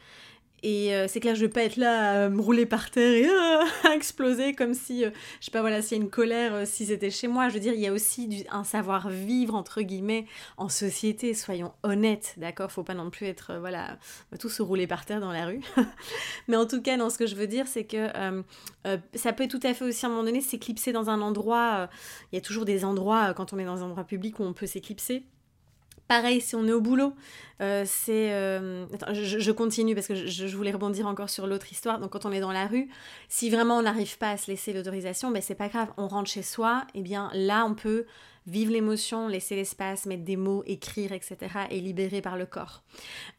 Et 0.63 0.93
euh, 0.93 1.07
c'est 1.07 1.19
clair, 1.19 1.35
je 1.35 1.41
vais 1.41 1.49
pas 1.49 1.63
être 1.63 1.77
là 1.77 2.25
à 2.25 2.29
me 2.29 2.41
rouler 2.41 2.65
par 2.65 2.91
terre 2.91 3.13
et 3.13 3.29
euh, 3.29 3.65
à 3.89 3.95
exploser 3.95 4.53
comme 4.53 4.73
si, 4.73 5.05
euh, 5.05 5.11
je 5.39 5.45
sais 5.45 5.51
pas, 5.51 5.61
voilà, 5.61 5.81
s'il 5.81 5.97
y 5.97 6.01
a 6.01 6.03
une 6.03 6.09
colère, 6.09 6.67
si 6.67 6.87
c'était 6.87 7.09
chez 7.09 7.27
moi. 7.27 7.49
Je 7.49 7.53
veux 7.53 7.59
dire, 7.59 7.73
il 7.73 7.79
y 7.79 7.87
a 7.87 7.93
aussi 7.93 8.45
un 8.49 8.63
savoir-vivre, 8.63 9.55
entre 9.55 9.81
guillemets, 9.81 10.25
en 10.57 10.69
société, 10.69 11.33
soyons 11.33 11.73
honnêtes, 11.83 12.33
d'accord? 12.37 12.71
Faut 12.71 12.83
pas 12.83 12.93
non 12.93 13.09
plus 13.09 13.27
être, 13.27 13.57
voilà, 13.59 13.97
tous 14.39 14.49
se 14.49 14.61
rouler 14.61 14.87
par 14.87 15.05
terre 15.05 15.21
dans 15.21 15.31
la 15.31 15.45
rue. 15.45 15.61
Mais 16.47 16.57
en 16.57 16.65
tout 16.65 16.81
cas, 16.81 16.97
non, 16.97 17.09
ce 17.09 17.17
que 17.17 17.27
je 17.27 17.35
veux 17.35 17.47
dire, 17.47 17.67
c'est 17.67 17.85
que 17.85 18.07
ça 19.15 19.33
peut 19.33 19.47
tout 19.47 19.59
à 19.63 19.73
fait 19.73 19.85
aussi, 19.85 20.05
à 20.05 20.09
un 20.09 20.11
moment 20.11 20.23
donné, 20.23 20.41
s'éclipser 20.41 20.91
dans 20.91 21.09
un 21.09 21.21
endroit. 21.21 21.89
Il 22.31 22.35
y 22.35 22.37
a 22.37 22.41
toujours 22.41 22.65
des 22.65 22.85
endroits, 22.85 23.33
quand 23.33 23.53
on 23.53 23.59
est 23.59 23.65
dans 23.65 23.83
un 23.83 23.85
endroit 23.85 24.03
public, 24.03 24.39
où 24.39 24.43
on 24.43 24.53
peut 24.53 24.67
s'éclipser. 24.67 25.23
Pareil, 26.09 26.41
si 26.41 26.55
on 26.55 26.65
est 26.67 26.71
au 26.71 26.81
boulot, 26.81 27.13
euh, 27.61 27.83
c'est... 27.85 28.33
Euh, 28.33 28.87
je, 29.13 29.51
continue 29.51 29.93
parce 29.93 30.07
que 30.07 30.15
je, 30.15 30.57
voulais 30.57 30.71
rebondir 30.71 31.05
encore 31.05 31.29
sur 31.29 31.45
l'autre 31.45 31.71
histoire. 31.71 31.99
Donc 31.99 32.13
quand 32.13 32.25
on 32.25 32.31
est 32.31 32.39
dans 32.39 32.51
la 32.51 32.65
rue, 32.65 32.89
si 33.27 33.51
vraiment 33.51 33.77
on 33.77 33.83
n'arrive 33.83 34.17
pas 34.17 34.31
à 34.31 34.37
se 34.37 34.49
laisser 34.49 34.73
l'autorisation, 34.73 35.29
ben 35.29 35.39
c'est 35.39 35.53
pas 35.53 35.69
grave, 35.69 35.89
on 35.97 36.07
rentre 36.07 36.27
chez 36.27 36.41
soi, 36.41 36.83
et 36.95 36.99
eh 36.99 37.01
bien 37.03 37.29
là 37.35 37.63
on 37.63 37.75
peut 37.75 38.07
vivre 38.47 38.71
l'émotion, 38.71 39.27
laisser 39.27 39.55
l'espace, 39.55 40.07
mettre 40.07 40.23
des 40.23 40.35
mots, 40.35 40.63
écrire, 40.65 41.11
etc. 41.11 41.37
et 41.69 41.79
libérer 41.79 42.21
par 42.21 42.37
le 42.37 42.47
corps. 42.47 42.81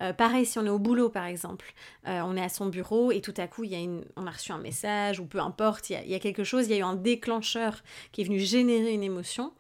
Euh, 0.00 0.12
pareil, 0.12 0.46
si 0.46 0.60
on 0.60 0.64
est 0.64 0.70
au 0.70 0.78
boulot 0.78 1.08
par 1.08 1.24
exemple, 1.24 1.74
on 2.06 2.36
est 2.36 2.42
à 2.42 2.48
son 2.48 2.66
bureau 2.66 3.10
et 3.10 3.20
tout 3.20 3.34
à 3.36 3.48
coup 3.48 3.64
il 3.64 3.72
y 3.72 3.74
a 3.74 3.80
une, 3.80 4.04
on 4.14 4.28
a 4.28 4.30
reçu 4.30 4.52
un 4.52 4.58
message 4.58 5.18
ou 5.18 5.24
peu 5.26 5.40
importe, 5.40 5.90
il 5.90 6.08
y 6.08 6.14
a 6.14 6.20
quelque 6.20 6.44
chose, 6.44 6.66
il 6.66 6.70
y 6.70 6.74
a 6.74 6.78
eu 6.78 6.82
un 6.82 6.94
déclencheur 6.94 7.82
qui 8.12 8.20
est 8.20 8.24
venu 8.24 8.38
générer 8.38 8.92
une 8.92 9.02
émotion 9.02 9.52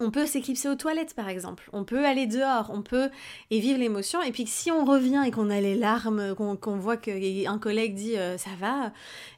on 0.00 0.10
peut 0.10 0.26
s'éclipser 0.26 0.68
aux 0.68 0.74
toilettes 0.74 1.14
par 1.14 1.28
exemple, 1.28 1.68
on 1.72 1.84
peut 1.84 2.04
aller 2.04 2.26
dehors, 2.26 2.70
on 2.72 2.82
peut 2.82 3.10
et 3.50 3.60
vivre 3.60 3.78
l'émotion. 3.78 4.22
Et 4.22 4.32
puis 4.32 4.46
si 4.46 4.70
on 4.70 4.84
revient 4.84 5.22
et 5.26 5.30
qu'on 5.30 5.50
a 5.50 5.60
les 5.60 5.74
larmes, 5.74 6.34
qu'on 6.34 6.76
voit 6.76 6.96
qu'un 6.96 7.58
collègue 7.58 7.94
dit 7.94 8.16
euh, 8.16 8.38
ça 8.38 8.50
va, 8.58 8.92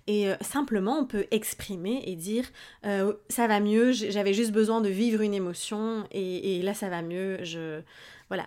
et 0.06 0.28
euh, 0.28 0.36
simplement 0.40 0.98
on 0.98 1.06
peut 1.06 1.26
exprimer 1.30 2.02
et 2.06 2.16
dire 2.16 2.46
euh, 2.84 3.14
ça 3.28 3.46
va 3.46 3.60
mieux, 3.60 3.92
j'avais 3.92 4.34
juste 4.34 4.52
besoin 4.52 4.80
de 4.80 4.88
vivre 4.88 5.22
une 5.22 5.34
émotion 5.34 6.04
et, 6.10 6.60
là 6.62 6.74
ça 6.74 6.88
va 6.88 7.02
mieux, 7.02 7.42
je 7.42 7.80
voilà. 8.28 8.46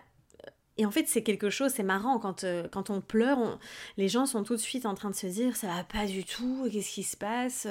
Et 0.78 0.88
en 0.88 0.92
fait, 0.92 1.08
c'est 1.08 1.22
quelque 1.22 1.52
chose, 1.52 1.72
c'est 1.72 1.84
marrant, 1.84 2.18
quand, 2.18 2.44
quand 2.72 2.90
on 2.90 3.00
pleure, 3.00 3.60
les 3.98 4.08
gens 4.08 4.26
sont 4.26 4.44
tout 4.44 4.56
de 4.56 4.60
suite 4.60 4.88
en 4.88 4.96
train 4.96 5.12
de 5.12 5.16
se 5.16 5.28
dire 5.28 5.56
ça 5.56 5.68
va 5.68 5.84
pas 5.84 6.08
du 6.08 6.24
tout, 6.24 6.68
qu'est-ce 6.72 6.92
qui 6.92 7.04
se 7.04 7.16
passe? 7.16 7.68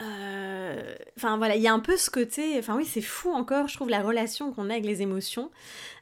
Enfin 0.00 1.36
voilà, 1.38 1.56
il 1.56 1.62
y 1.62 1.68
a 1.68 1.72
un 1.72 1.80
peu 1.80 1.96
ce 1.96 2.10
côté, 2.10 2.56
enfin 2.58 2.76
oui, 2.76 2.84
c'est 2.84 3.00
fou 3.00 3.30
encore, 3.30 3.68
je 3.68 3.74
trouve 3.74 3.88
la 3.88 4.02
relation 4.02 4.52
qu'on 4.52 4.70
a 4.70 4.74
avec 4.74 4.84
les 4.84 5.02
émotions, 5.02 5.50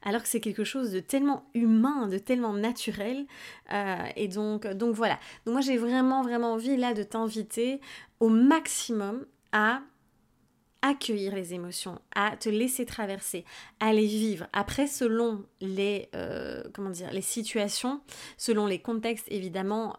alors 0.02 0.22
que 0.22 0.28
c'est 0.28 0.40
quelque 0.40 0.64
chose 0.64 0.90
de 0.92 1.00
tellement 1.00 1.46
humain, 1.54 2.06
de 2.06 2.18
tellement 2.18 2.52
naturel. 2.52 3.26
Euh, 3.72 3.96
et 4.16 4.28
donc, 4.28 4.66
donc 4.66 4.94
voilà. 4.94 5.18
Donc 5.44 5.54
moi 5.54 5.60
j'ai 5.60 5.78
vraiment 5.78 6.22
vraiment 6.22 6.52
envie 6.52 6.76
là 6.76 6.94
de 6.94 7.02
t'inviter 7.02 7.80
au 8.20 8.28
maximum 8.28 9.24
à 9.52 9.80
accueillir 10.82 11.34
les 11.34 11.54
émotions, 11.54 11.98
à 12.14 12.36
te 12.36 12.48
laisser 12.48 12.84
traverser, 12.84 13.44
à 13.80 13.92
les 13.92 14.06
vivre. 14.06 14.46
Après, 14.52 14.86
selon 14.86 15.44
les, 15.60 16.08
euh, 16.14 16.62
comment 16.74 16.90
dire, 16.90 17.10
les 17.12 17.22
situations, 17.22 18.00
selon 18.36 18.66
les 18.66 18.78
contextes, 18.78 19.26
évidemment, 19.30 19.96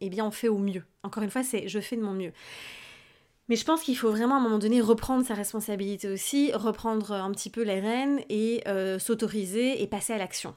eh 0.00 0.08
bien, 0.08 0.24
on 0.24 0.30
fait 0.30 0.48
au 0.48 0.56
mieux. 0.56 0.84
Encore 1.02 1.24
une 1.24 1.30
fois, 1.30 1.42
c'est 1.42 1.68
je 1.68 1.80
fais 1.80 1.96
de 1.96 2.02
mon 2.02 2.12
mieux. 2.12 2.32
Mais 3.50 3.56
je 3.56 3.64
pense 3.64 3.82
qu'il 3.82 3.96
faut 3.96 4.10
vraiment 4.10 4.36
à 4.36 4.38
un 4.38 4.40
moment 4.40 4.58
donné 4.58 4.80
reprendre 4.80 5.26
sa 5.26 5.34
responsabilité 5.34 6.08
aussi, 6.08 6.52
reprendre 6.54 7.10
un 7.10 7.32
petit 7.32 7.50
peu 7.50 7.62
les 7.62 7.80
rênes 7.80 8.20
et 8.28 8.62
euh, 8.68 9.00
s'autoriser 9.00 9.82
et 9.82 9.88
passer 9.88 10.12
à 10.12 10.18
l'action. 10.18 10.54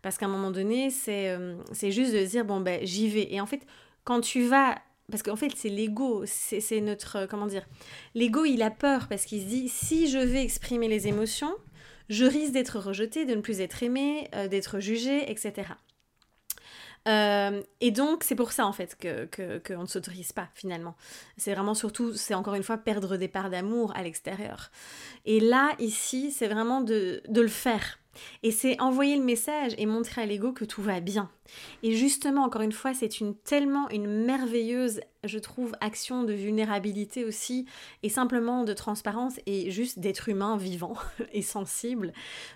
Parce 0.00 0.16
qu'à 0.16 0.26
un 0.26 0.28
moment 0.28 0.52
donné, 0.52 0.90
c'est 0.90 1.30
euh, 1.30 1.56
juste 1.82 2.14
de 2.14 2.24
dire, 2.24 2.44
bon, 2.44 2.60
ben 2.60 2.78
j'y 2.84 3.08
vais. 3.08 3.26
Et 3.32 3.40
en 3.40 3.46
fait, 3.46 3.62
quand 4.04 4.20
tu 4.20 4.44
vas 4.44 4.76
parce 5.10 5.22
qu'en 5.22 5.36
fait 5.36 5.52
c'est 5.54 5.68
l'ego, 5.68 6.24
c'est 6.26 6.80
notre, 6.80 7.16
euh, 7.16 7.26
comment 7.28 7.46
dire, 7.46 7.66
l'ego 8.14 8.44
il 8.44 8.62
a 8.62 8.70
peur 8.70 9.06
parce 9.08 9.24
qu'il 9.24 9.40
se 9.40 9.46
dit 9.46 9.68
si 9.68 10.08
je 10.08 10.18
vais 10.18 10.42
exprimer 10.42 10.86
les 10.86 11.08
émotions, 11.08 11.54
je 12.08 12.24
risque 12.24 12.52
d'être 12.52 12.78
rejeté, 12.78 13.24
de 13.24 13.34
ne 13.34 13.40
plus 13.40 13.60
être 13.60 13.82
aimé, 13.82 14.28
d'être 14.50 14.78
jugé, 14.78 15.28
etc. 15.30 15.64
Euh, 17.06 17.62
et 17.80 17.90
donc, 17.90 18.24
c'est 18.24 18.34
pour 18.34 18.52
ça, 18.52 18.66
en 18.66 18.72
fait, 18.72 18.96
qu'on 19.00 19.26
que, 19.30 19.58
que 19.58 19.72
ne 19.72 19.86
s'autorise 19.86 20.32
pas, 20.32 20.48
finalement. 20.54 20.96
C'est 21.36 21.54
vraiment 21.54 21.74
surtout, 21.74 22.14
c'est 22.14 22.34
encore 22.34 22.54
une 22.54 22.62
fois, 22.62 22.78
perdre 22.78 23.16
des 23.16 23.28
parts 23.28 23.50
d'amour 23.50 23.92
à 23.96 24.02
l'extérieur. 24.02 24.70
Et 25.24 25.40
là, 25.40 25.72
ici, 25.78 26.32
c'est 26.32 26.48
vraiment 26.48 26.80
de, 26.80 27.22
de 27.28 27.40
le 27.40 27.48
faire. 27.48 27.98
Et 28.42 28.50
c'est 28.50 28.80
envoyer 28.80 29.16
le 29.16 29.24
message 29.24 29.72
et 29.78 29.86
montrer 29.86 30.22
à 30.22 30.26
l'ego 30.26 30.52
que 30.52 30.64
tout 30.64 30.82
va 30.82 31.00
bien. 31.00 31.30
Et 31.82 31.94
justement, 31.94 32.44
encore 32.44 32.62
une 32.62 32.72
fois, 32.72 32.94
c'est 32.94 33.20
une 33.20 33.34
tellement 33.34 33.88
une 33.90 34.06
merveilleuse, 34.24 35.00
je 35.24 35.38
trouve, 35.38 35.74
action 35.80 36.24
de 36.24 36.32
vulnérabilité 36.32 37.24
aussi, 37.24 37.66
et 38.02 38.08
simplement 38.08 38.64
de 38.64 38.72
transparence 38.72 39.38
et 39.46 39.70
juste 39.70 39.98
d'être 39.98 40.28
humain 40.28 40.56
vivant 40.56 40.94
et 41.32 41.42
sensible, 41.42 42.12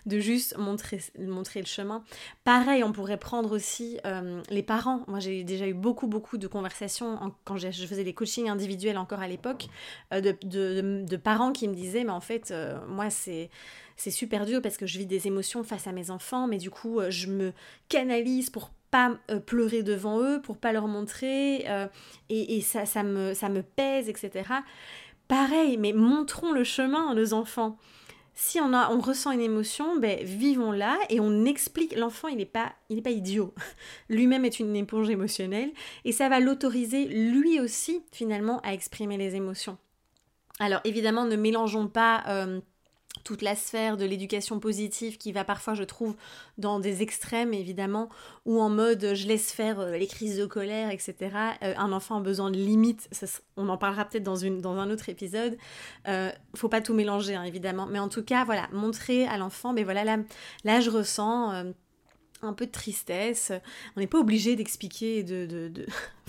de 0.06 0.18
juste 0.18 0.56
montrer, 0.58 1.00
montrer 1.18 1.60
le 1.60 1.66
chemin. 1.66 2.04
Pareil, 2.44 2.84
on 2.84 2.92
pourrait 2.92 3.18
prendre 3.18 3.52
aussi 3.52 3.98
euh, 4.06 4.42
les 4.50 4.62
parents. 4.62 5.04
Moi, 5.06 5.20
j'ai 5.20 5.44
déjà 5.44 5.66
eu 5.66 5.74
beaucoup, 5.74 6.06
beaucoup 6.06 6.38
de 6.38 6.46
conversations 6.46 7.18
quand 7.44 7.56
je 7.56 7.70
faisais 7.70 8.04
des 8.04 8.14
coachings 8.14 8.48
individuels 8.48 8.98
encore 8.98 9.20
à 9.20 9.28
l'époque, 9.28 9.66
euh, 10.12 10.20
de, 10.20 11.04
de, 11.04 11.16
parents 11.16 11.52
qui 11.52 11.68
me 11.68 11.74
disaient, 11.74 12.04
mais 12.04 12.10
en 12.10 12.20
fait, 12.20 12.50
euh, 12.50 12.78
moi, 12.86 13.10
c'est 13.10 13.50
c'est 14.00 14.10
super 14.10 14.46
dur 14.46 14.62
parce 14.62 14.78
que 14.78 14.86
je 14.86 14.96
vis 14.96 15.04
des 15.04 15.26
émotions 15.26 15.62
face 15.62 15.86
à 15.86 15.92
mes 15.92 16.10
enfants, 16.10 16.46
mais 16.46 16.56
du 16.56 16.70
coup, 16.70 17.00
je 17.10 17.26
me 17.26 17.52
canalise 17.90 18.48
pour 18.48 18.70
pas 18.90 19.18
euh, 19.30 19.40
pleurer 19.40 19.82
devant 19.82 20.20
eux, 20.20 20.40
pour 20.40 20.56
pas 20.56 20.72
leur 20.72 20.88
montrer, 20.88 21.66
euh, 21.68 21.86
et, 22.30 22.62
ça, 22.62 23.02
me, 23.02 23.60
pèse, 23.60 24.08
etc. 24.08 24.48
Pareil, 25.28 25.76
mais 25.76 25.92
montrons 25.92 26.52
le 26.52 26.64
chemin 26.64 27.14
nos 27.14 27.34
enfants. 27.34 27.76
Si 28.32 28.58
on, 28.58 28.72
a, 28.72 28.90
on 28.90 29.00
ressent 29.00 29.32
une 29.32 29.42
émotion, 29.42 29.98
ben, 29.98 30.18
vivons-la 30.24 30.98
et 31.10 31.20
on 31.20 31.44
explique. 31.44 31.94
L'enfant, 31.94 32.28
il 32.28 32.38
n'est 32.38 32.46
pas, 32.46 32.72
idiot. 32.88 33.52
Lui-même 34.08 34.46
est 34.46 34.60
une 34.60 34.74
éponge 34.76 35.10
émotionnelle 35.10 35.72
et 36.06 36.12
ça 36.12 36.30
va 36.30 36.40
l'autoriser 36.40 37.04
lui 37.04 37.60
aussi, 37.60 38.02
finalement, 38.12 38.60
à 38.60 38.72
exprimer 38.72 39.18
les 39.18 39.36
émotions. 39.36 39.76
Alors 40.58 40.80
évidemment, 40.84 41.26
ne 41.26 41.36
mélangeons 41.36 41.88
pas 41.88 42.22
euh, 42.28 42.60
toute 43.24 43.42
la 43.42 43.54
sphère 43.54 43.96
de 43.96 44.04
l'éducation 44.04 44.60
positive 44.60 45.18
qui 45.18 45.32
va 45.32 45.44
parfois, 45.44 45.74
je 45.74 45.84
trouve, 45.84 46.16
dans 46.58 46.80
des 46.80 47.02
extrêmes 47.02 47.52
évidemment, 47.54 48.08
ou 48.46 48.60
en 48.60 48.68
mode 48.68 49.14
je 49.14 49.26
laisse 49.26 49.52
faire 49.52 49.80
euh, 49.80 49.96
les 49.96 50.06
crises 50.06 50.38
de 50.38 50.46
colère, 50.46 50.90
etc. 50.90 51.14
Euh, 51.62 51.74
un 51.76 51.92
enfant 51.92 52.18
a 52.18 52.20
besoin 52.20 52.50
de 52.50 52.56
limites, 52.56 53.08
on 53.56 53.68
en 53.68 53.76
parlera 53.76 54.04
peut-être 54.04 54.22
dans, 54.22 54.38
dans 54.60 54.76
un 54.76 54.90
autre 54.90 55.08
épisode. 55.08 55.56
Euh, 56.08 56.30
faut 56.54 56.68
pas 56.68 56.80
tout 56.80 56.94
mélanger, 56.94 57.34
hein, 57.34 57.44
évidemment, 57.44 57.86
mais 57.86 57.98
en 57.98 58.08
tout 58.08 58.22
cas, 58.22 58.44
voilà, 58.44 58.68
montrer 58.72 59.26
à 59.26 59.38
l'enfant, 59.38 59.72
mais 59.72 59.84
voilà, 59.84 60.04
là, 60.04 60.18
là 60.64 60.80
je 60.80 60.90
ressens 60.90 61.72
un 62.42 62.52
peu 62.52 62.66
de 62.66 62.70
tristesse. 62.70 63.52
On 63.96 64.00
n'est 64.00 64.06
pas 64.06 64.18
obligé 64.18 64.56
d'expliquer, 64.56 65.22
de, 65.22 65.46
de, 65.46 65.68
de, 65.68 65.86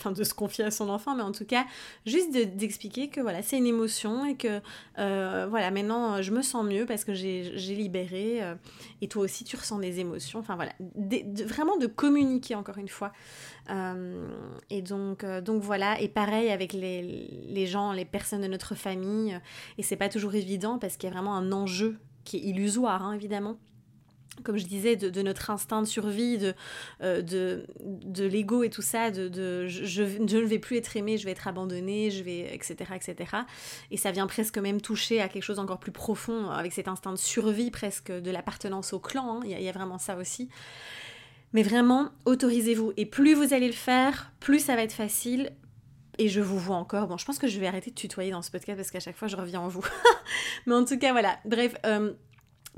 de 0.10 0.24
se 0.24 0.34
confier 0.34 0.64
à 0.64 0.72
son 0.72 0.90
enfant, 0.90 1.16
mais 1.16 1.22
en 1.22 1.32
tout 1.32 1.46
cas, 1.46 1.66
juste 2.08 2.32
d'expliquer 2.32 3.10
que 3.10 3.22
voilà, 3.22 3.44
c'est 3.44 3.58
une 3.58 3.68
émotion 3.68 4.26
et 4.26 4.36
que 4.36 4.60
euh, 4.98 5.46
voilà, 5.48 5.70
maintenant 5.70 6.22
je 6.22 6.32
me 6.32 6.42
sens 6.42 6.66
mieux 6.66 6.88
parce 6.88 7.06
que 7.06 7.14
j'ai 7.14 7.76
libéré 7.76 8.42
euh, 8.42 8.56
et 9.02 9.08
toi 9.08 9.24
aussi 9.24 9.44
tu 9.44 9.56
ressens 9.56 9.78
des 9.78 10.00
émotions. 10.00 10.40
Enfin 10.40 10.56
voilà, 10.56 10.72
vraiment 11.46 11.78
de 11.78 11.86
communiquer 11.86 12.56
encore 12.56 12.80
une 12.80 12.90
fois. 12.90 13.12
Euh, 13.70 14.28
et 14.72 14.82
donc, 14.82 15.24
donc 15.44 15.62
voilà, 15.62 16.02
et 16.02 16.08
pareil 16.08 16.50
avec 16.50 16.74
les, 16.74 17.04
les 17.48 17.68
gens, 17.68 17.92
les 17.92 18.06
personnes 18.06 18.42
de 18.42 18.48
notre 18.48 18.74
famille, 18.74 19.40
et 19.78 19.84
c'est 19.84 19.98
pas 19.98 20.10
toujours 20.10 20.34
évident 20.34 20.80
parce 20.80 20.98
qu'il 20.98 21.08
y 21.08 21.12
a 21.12 21.14
vraiment 21.14 21.36
un 21.36 21.52
enjeu 21.52 22.00
qui 22.24 22.38
est 22.38 22.42
illusoire, 22.42 23.04
hein, 23.04 23.14
évidemment 23.14 23.58
comme 24.44 24.58
je 24.58 24.66
disais, 24.66 24.96
de, 24.96 25.22
notre 25.22 25.50
instinct 25.50 25.82
de 25.82 25.88
survie, 25.88 26.38
de, 26.38 26.54
euh, 27.02 27.22
de, 27.22 27.66
de 27.80 28.26
l'ego 28.26 28.64
et 28.64 28.70
tout 28.70 28.82
ça, 28.82 29.12
de, 29.12 29.28
de 29.28 29.68
je, 29.68 30.04
ne 30.04 30.46
vais 30.46 30.60
plus 30.60 30.78
être 30.78 30.96
aimé, 30.96 31.18
je 31.18 31.26
vais 31.26 31.32
être 31.32 31.48
abandonné, 31.48 32.12
je 32.12 32.24
vais, 32.24 32.54
etc., 32.54 32.92
etc. 32.96 33.38
Et 33.92 33.98
ça 33.98 34.12
vient 34.12 34.28
presque 34.28 34.58
même 34.58 34.82
toucher 34.82 35.22
à 35.22 35.28
quelque 35.28 35.44
chose 35.44 35.60
encore 35.60 35.80
plus 35.80 35.92
profond, 35.92 36.50
avec 36.50 36.74
cet 36.74 36.88
instinct 36.88 37.12
de 37.12 37.18
survie 37.18 37.72
presque 37.72 38.12
de 38.12 38.32
l'appartenance 38.32 38.94
au 38.94 39.00
clan, 39.00 39.40
hein. 39.40 39.44
il 39.44 39.62
y, 39.62 39.70
a 39.70 39.72
vraiment 39.72 39.98
ça 39.98 40.16
aussi. 40.18 40.50
Mais 41.54 41.64
vraiment, 41.64 42.10
autorisez-vous. 42.26 42.94
Et 42.96 43.06
plus 43.06 43.34
vous 43.34 43.54
allez 43.54 43.68
le 43.68 43.74
faire, 43.74 44.32
plus 44.40 44.60
ça 44.60 44.76
va 44.76 44.84
être 44.84 44.94
facile, 44.94 45.52
et 46.18 46.30
je 46.30 46.40
vous 46.40 46.58
vois 46.58 46.78
encore. 46.78 47.08
Bon, 47.08 47.18
je 47.18 47.26
pense 47.26 47.40
que 47.40 47.48
je 47.48 47.60
vais 47.60 47.68
arrêter 47.68 47.90
de 47.90 47.96
tutoyer 47.96 48.32
dans 48.32 48.42
ce 48.42 48.52
podcast 48.52 48.78
parce 48.78 48.92
qu'à 48.92 49.00
chaque 49.00 49.18
fois 49.18 49.28
je 49.28 49.36
reviens 49.36 49.60
en 49.60 49.68
vous. 49.68 49.84
Mais 50.66 50.76
en 50.76 50.86
tout 50.86 50.98
cas, 51.00 51.12
voilà. 51.12 51.40
Bref, 51.46 51.74
euh, 51.86 52.14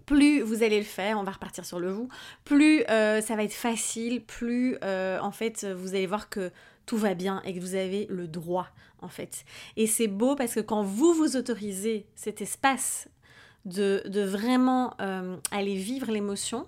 plus 0.05 0.41
vous 0.41 0.63
allez 0.63 0.79
le 0.79 0.85
faire, 0.85 1.17
on 1.17 1.23
va 1.23 1.31
repartir 1.31 1.65
sur 1.65 1.79
le 1.79 1.91
vous, 1.91 2.09
plus 2.43 2.83
euh, 2.89 3.21
ça 3.21 3.35
va 3.35 3.43
être 3.43 3.53
facile, 3.53 4.23
plus 4.23 4.77
euh, 4.83 5.19
en 5.19 5.31
fait 5.31 5.65
vous 5.65 5.89
allez 5.89 6.07
voir 6.07 6.29
que 6.29 6.51
tout 6.85 6.97
va 6.97 7.13
bien 7.13 7.41
et 7.45 7.53
que 7.53 7.59
vous 7.59 7.75
avez 7.75 8.07
le 8.09 8.27
droit 8.27 8.67
en 9.01 9.09
fait. 9.09 9.45
Et 9.77 9.87
c'est 9.87 10.07
beau 10.07 10.35
parce 10.35 10.53
que 10.55 10.59
quand 10.59 10.83
vous 10.83 11.13
vous 11.13 11.35
autorisez 11.35 12.07
cet 12.15 12.41
espace 12.41 13.07
de, 13.65 14.03
vraiment 14.25 14.95
euh, 14.99 15.37
aller 15.51 15.75
vivre 15.75 16.11
l'émotion, 16.11 16.67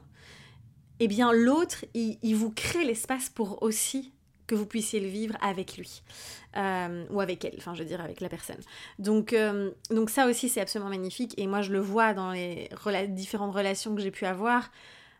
eh 0.99 1.07
bien 1.07 1.33
l'autre, 1.33 1.85
il, 1.93 2.35
vous 2.35 2.51
crée 2.51 2.85
l'espace 2.85 3.29
pour 3.29 3.63
aussi 3.63 4.13
que 4.47 4.55
vous 4.55 4.65
puissiez 4.65 4.99
le 4.99 5.07
vivre 5.07 5.35
avec 5.41 5.77
lui 5.77 6.01
euh, 6.57 7.05
ou 7.09 7.19
avec 7.21 7.43
elle, 7.45 7.55
enfin 7.57 7.73
je 7.73 7.79
veux 7.83 7.87
dire 7.87 8.01
avec 8.01 8.21
la 8.21 8.29
personne. 8.29 8.59
Donc, 8.99 9.33
euh, 9.33 9.71
donc 9.89 10.09
ça 10.09 10.27
aussi 10.27 10.49
c'est 10.49 10.61
absolument 10.61 10.89
magnifique 10.89 11.33
et 11.37 11.47
moi 11.47 11.61
je 11.61 11.71
le 11.71 11.79
vois 11.79 12.13
dans 12.13 12.31
les 12.31 12.69
différentes 13.09 13.53
relations 13.53 13.95
que 13.95 14.01
j'ai 14.01 14.11
pu 14.11 14.25
avoir 14.25 14.71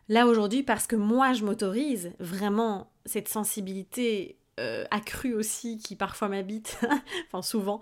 là 0.08 0.26
aujourd'hui 0.26 0.62
parce 0.62 0.86
que 0.86 0.96
moi 0.96 1.32
je 1.32 1.44
m'autorise 1.44 2.12
vraiment 2.20 2.90
cette 3.04 3.28
sensibilité 3.28 4.38
euh, 4.58 4.84
accrue 4.90 5.34
aussi 5.34 5.78
qui 5.78 5.96
parfois 5.96 6.28
m'habite, 6.28 6.78
enfin 7.26 7.42
souvent, 7.42 7.80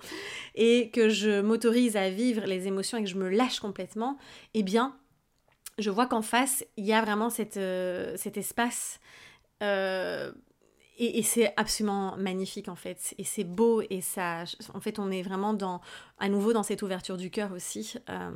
et 0.55 0.91
que 0.91 1.09
je 1.09 1.41
m'autorise 1.41 1.97
à 1.97 2.11
vivre 2.11 2.47
les 2.47 2.67
émotions 2.67 2.99
et 2.99 3.05
que 3.05 3.11
je 3.11 3.17
me 3.17 3.29
lâche 3.29 3.61
complètement, 3.61 4.19
eh 4.55 4.63
bien 4.63 4.97
je 5.79 5.91
vois 5.91 6.07
qu'en 6.07 6.23
face 6.23 6.65
il 6.77 6.85
y 6.85 6.93
a 6.93 7.03
vraiment 7.03 7.31
cette, 7.31 7.61
cet 8.17 8.37
espace 8.37 9.01
et, 10.97 11.23
c'est 11.23 11.53
absolument 11.57 12.17
magnifique 12.17 12.69
en 12.69 12.77
fait, 12.77 13.15
et 13.19 13.25
c'est 13.25 13.45
beau, 13.45 13.83
et 13.91 14.01
ça, 14.01 14.45
en 14.75 14.81
fait, 14.81 14.99
on 14.99 15.11
est 15.11 15.23
vraiment 15.23 15.53
dans, 15.53 15.81
à 16.19 16.29
nouveau 16.29 16.53
dans 16.53 16.63
cette 16.63 16.83
ouverture 16.83 17.17
du 17.17 17.31
cœur 17.31 17.53
aussi, 17.53 17.95
euh, 18.09 18.31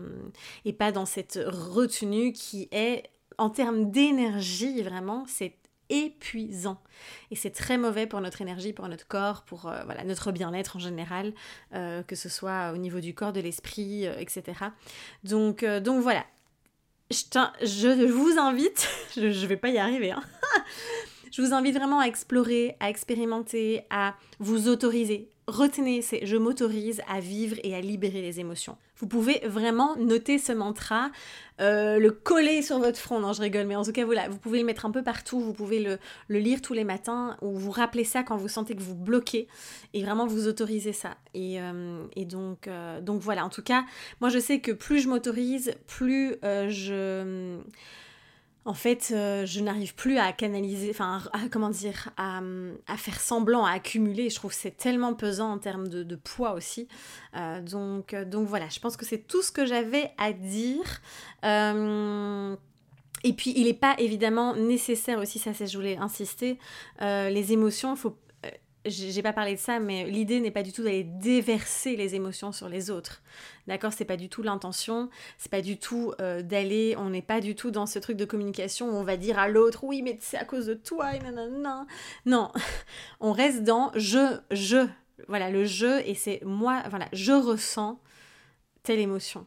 et 0.64 0.72
pas 0.72 0.90
dans 0.90 1.06
cette 1.06 1.38
retenue 1.46 2.32
qui 2.32 2.68
est, 2.72 3.04
en 3.36 3.50
termes 3.50 3.90
d'énergie, 3.90 4.82
vraiment, 4.82 5.24
c'est 5.28 5.54
épuisant. 5.90 6.82
Et 7.30 7.36
c'est 7.36 7.50
très 7.50 7.78
mauvais 7.78 8.06
pour 8.06 8.20
notre 8.20 8.42
énergie, 8.42 8.72
pour 8.72 8.88
notre 8.88 9.06
corps, 9.06 9.42
pour 9.44 9.66
euh, 9.66 9.82
voilà, 9.84 10.04
notre 10.04 10.32
bien-être 10.32 10.76
en 10.76 10.80
général, 10.80 11.32
euh, 11.74 12.02
que 12.02 12.16
ce 12.16 12.28
soit 12.28 12.72
au 12.74 12.76
niveau 12.76 13.00
du 13.00 13.14
corps, 13.14 13.32
de 13.32 13.40
l'esprit, 13.40 14.04
etc. 14.04 14.42
Donc, 15.22 15.64
donc 15.64 16.02
voilà. 16.02 16.26
Je, 17.10 17.24
je, 17.62 18.04
vous 18.04 18.38
invite, 18.38 18.86
je 19.16 19.28
ne 19.28 19.46
vais 19.46 19.56
pas 19.56 19.70
y 19.70 19.78
arriver, 19.78 20.10
hein. 20.10 20.22
Je 21.30 21.42
vous 21.42 21.52
invite 21.52 21.76
vraiment 21.76 22.00
à 22.00 22.06
explorer, 22.06 22.76
à 22.80 22.90
expérimenter, 22.90 23.82
à 23.90 24.14
vous 24.38 24.68
autoriser 24.68 25.30
retenez, 25.48 26.02
c'est 26.02 26.24
je 26.26 26.36
m'autorise 26.36 27.00
à 27.08 27.20
vivre 27.20 27.56
et 27.64 27.74
à 27.74 27.80
libérer 27.80 28.20
les 28.20 28.38
émotions. 28.38 28.76
Vous 28.98 29.06
pouvez 29.06 29.40
vraiment 29.46 29.96
noter 29.96 30.38
ce 30.38 30.52
mantra, 30.52 31.10
euh, 31.60 31.98
le 31.98 32.10
coller 32.10 32.62
sur 32.62 32.78
votre 32.78 32.98
front. 32.98 33.18
Non, 33.20 33.32
je 33.32 33.40
rigole, 33.40 33.66
mais 33.66 33.76
en 33.76 33.84
tout 33.84 33.92
cas, 33.92 34.04
voilà, 34.04 34.28
vous 34.28 34.38
pouvez 34.38 34.58
le 34.58 34.66
mettre 34.66 34.84
un 34.84 34.90
peu 34.90 35.02
partout. 35.02 35.40
Vous 35.40 35.54
pouvez 35.54 35.80
le, 35.80 35.98
lire 36.28 36.60
tous 36.60 36.74
les 36.74 36.84
matins 36.84 37.36
ou 37.40 37.56
vous 37.56 37.70
rappeler 37.70 38.04
ça 38.04 38.22
quand 38.22 38.36
vous 38.36 38.48
sentez 38.48 38.76
que 38.76 38.82
vous 38.82 38.94
bloquez 38.94 39.48
et 39.94 40.02
vraiment 40.02 40.26
vous 40.26 40.48
autoriser 40.48 40.92
ça. 40.92 41.16
Et, 41.32 41.60
euh, 41.60 42.04
euh, 42.16 43.00
donc 43.00 43.20
voilà, 43.22 43.44
en 43.44 43.50
tout 43.50 43.62
cas, 43.62 43.84
moi 44.20 44.28
je 44.28 44.38
sais 44.38 44.60
que 44.60 44.72
plus 44.72 45.00
je 45.00 45.08
m'autorise, 45.08 45.72
plus 45.86 46.36
je 46.42 47.58
en 48.68 48.74
fait, 48.74 49.12
euh, 49.12 49.46
je 49.46 49.60
n'arrive 49.60 49.94
plus 49.94 50.18
à 50.18 50.30
canaliser, 50.30 50.90
enfin, 50.90 51.22
comment 51.50 51.70
dire, 51.70 52.10
à, 52.18 52.42
faire 52.98 53.18
semblant, 53.18 53.64
à 53.64 53.72
accumuler. 53.72 54.28
Je 54.28 54.34
trouve 54.34 54.50
que 54.50 54.58
c'est 54.58 54.76
tellement 54.76 55.14
pesant 55.14 55.52
en 55.52 55.58
termes 55.58 55.88
de, 55.88 56.16
poids 56.16 56.52
aussi. 56.52 56.86
Euh, 57.34 57.62
donc, 57.62 58.12
euh, 58.12 58.26
donc 58.26 58.46
voilà, 58.46 58.68
je 58.68 58.78
pense 58.78 58.98
que 58.98 59.06
c'est 59.06 59.26
tout 59.26 59.40
ce 59.40 59.50
que 59.50 59.64
j'avais 59.64 60.10
à 60.18 60.34
dire. 60.34 61.00
et 63.24 63.32
puis, 63.32 63.54
il 63.56 63.64
n'est 63.64 63.72
pas 63.72 63.94
évidemment 63.96 64.54
nécessaire 64.54 65.18
aussi, 65.18 65.38
ça, 65.38 65.54
c'est 65.54 65.66
je 65.66 65.78
voulais 65.78 65.96
insister, 65.96 66.58
les 67.00 67.52
émotions, 67.54 67.94
il 67.94 67.98
faut 67.98 68.18
j'ai 68.88 69.22
pas 69.22 69.32
parlé 69.32 69.54
de 69.54 69.60
ça, 69.60 69.80
mais 69.80 70.04
l'idée 70.04 70.40
n'est 70.40 70.50
pas 70.50 70.62
du 70.62 70.72
tout 70.72 70.82
d'aller 70.82 71.04
déverser 71.04 71.96
les 71.96 72.14
émotions 72.14 72.52
sur 72.52 72.68
les 72.68 72.90
autres. 72.90 73.22
D'accord 73.66 73.92
C'est 73.92 74.04
pas 74.04 74.16
du 74.16 74.28
tout 74.28 74.42
l'intention, 74.42 75.10
c'est 75.36 75.50
pas 75.50 75.60
du 75.60 75.78
tout 75.78 76.12
euh, 76.20 76.42
d'aller, 76.42 76.94
on 76.98 77.10
n'est 77.10 77.22
pas 77.22 77.40
du 77.40 77.54
tout 77.54 77.70
dans 77.70 77.86
ce 77.86 77.98
truc 77.98 78.16
de 78.16 78.24
communication 78.24 78.88
où 78.88 78.94
on 78.94 79.04
va 79.04 79.16
dire 79.16 79.38
à 79.38 79.48
l'autre, 79.48 79.84
oui, 79.84 80.02
mais 80.02 80.16
c'est 80.20 80.38
à 80.38 80.44
cause 80.44 80.66
de 80.66 80.74
toi, 80.74 81.14
et 81.14 81.20
nanana. 81.20 81.86
Non, 82.26 82.50
on 83.20 83.32
reste 83.32 83.62
dans 83.64 83.90
je, 83.94 84.38
je, 84.50 84.86
voilà, 85.28 85.50
le 85.50 85.64
je, 85.64 86.06
et 86.06 86.14
c'est 86.14 86.40
moi, 86.44 86.82
voilà, 86.90 87.08
je 87.12 87.32
ressens 87.32 88.00
telle 88.88 89.00
émotion. 89.00 89.44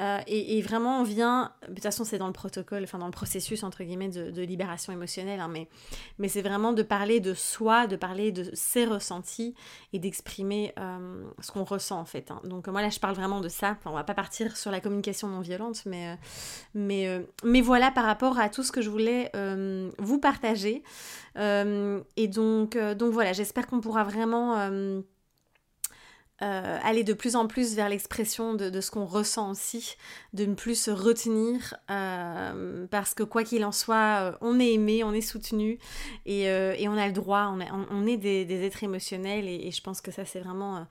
Euh, 0.00 0.18
et, 0.26 0.60
vraiment, 0.62 1.00
on 1.00 1.04
vient, 1.04 1.52
de 1.62 1.74
toute 1.74 1.82
façon, 1.82 2.02
c'est 2.02 2.18
dans 2.18 2.26
le 2.26 2.32
protocole, 2.32 2.82
enfin 2.82 2.98
dans 2.98 3.06
le 3.06 3.12
processus, 3.12 3.62
entre 3.62 3.84
guillemets, 3.84 4.08
de, 4.08 4.42
libération 4.42 4.92
émotionnelle, 4.92 5.38
hein, 5.38 5.48
mais, 5.48 5.68
mais 6.18 6.26
c'est 6.26 6.42
vraiment 6.42 6.72
de 6.72 6.82
parler 6.82 7.20
de 7.20 7.32
soi, 7.32 7.86
de 7.86 7.94
parler 7.94 8.32
de 8.32 8.50
ses 8.52 8.84
ressentis 8.84 9.54
et 9.92 10.00
d'exprimer 10.00 10.72
euh, 10.80 11.22
ce 11.40 11.52
qu'on 11.52 11.62
ressent, 11.62 12.00
en 12.00 12.04
fait. 12.04 12.32
Hein. 12.32 12.40
Donc, 12.42 12.66
moi, 12.66 12.82
là, 12.82 12.88
je 12.88 12.98
parle 12.98 13.14
vraiment 13.14 13.40
de 13.40 13.48
ça. 13.48 13.76
on 13.84 13.92
va 13.92 14.02
pas 14.02 14.14
partir 14.14 14.56
sur 14.56 14.72
la 14.72 14.80
communication 14.80 15.28
non 15.28 15.40
violente, 15.40 15.82
mais, 15.86 16.08
euh, 16.08 16.16
mais, 16.74 17.26
mais 17.44 17.60
voilà 17.60 17.92
par 17.92 18.06
rapport 18.06 18.40
à 18.40 18.48
tout 18.48 18.64
ce 18.64 18.72
que 18.72 18.82
je 18.82 18.90
voulais 18.90 19.30
vous 19.98 20.18
partager. 20.18 20.82
et 21.36 22.28
donc, 22.28 22.76
donc 22.76 23.12
voilà, 23.12 23.32
j'espère 23.32 23.68
qu'on 23.68 23.80
pourra 23.80 24.02
vraiment 24.02 25.02
euh, 26.42 26.78
aller 26.82 27.04
de 27.04 27.12
plus 27.12 27.36
en 27.36 27.46
plus 27.46 27.74
vers 27.74 27.90
l'expression 27.90 28.54
de, 28.54 28.80
ce 28.80 28.90
qu'on 28.90 29.04
ressent 29.04 29.50
aussi, 29.50 29.96
de 30.32 30.46
ne 30.46 30.54
plus 30.54 30.74
se 30.74 30.90
retenir, 30.90 31.74
euh, 31.90 32.86
parce 32.90 33.12
que 33.12 33.22
quoi 33.22 33.44
qu'il 33.44 33.62
en 33.62 33.72
soit, 33.72 34.20
euh, 34.22 34.32
on 34.40 34.58
est 34.58 34.72
aimé, 34.72 35.04
on 35.04 35.12
est 35.12 35.20
soutenu, 35.20 35.78
et, 36.24 36.48
on 36.88 36.96
a 36.96 37.06
le 37.06 37.12
droit, 37.12 37.54
on, 37.90 38.06
est 38.06 38.16
des, 38.16 38.64
êtres 38.64 38.82
émotionnels, 38.84 39.48
et, 39.48 39.70
je 39.70 39.82
pense 39.82 40.00
que 40.00 40.10
ça 40.10 40.24
c'est 40.24 40.40
vraiment, 40.40 40.86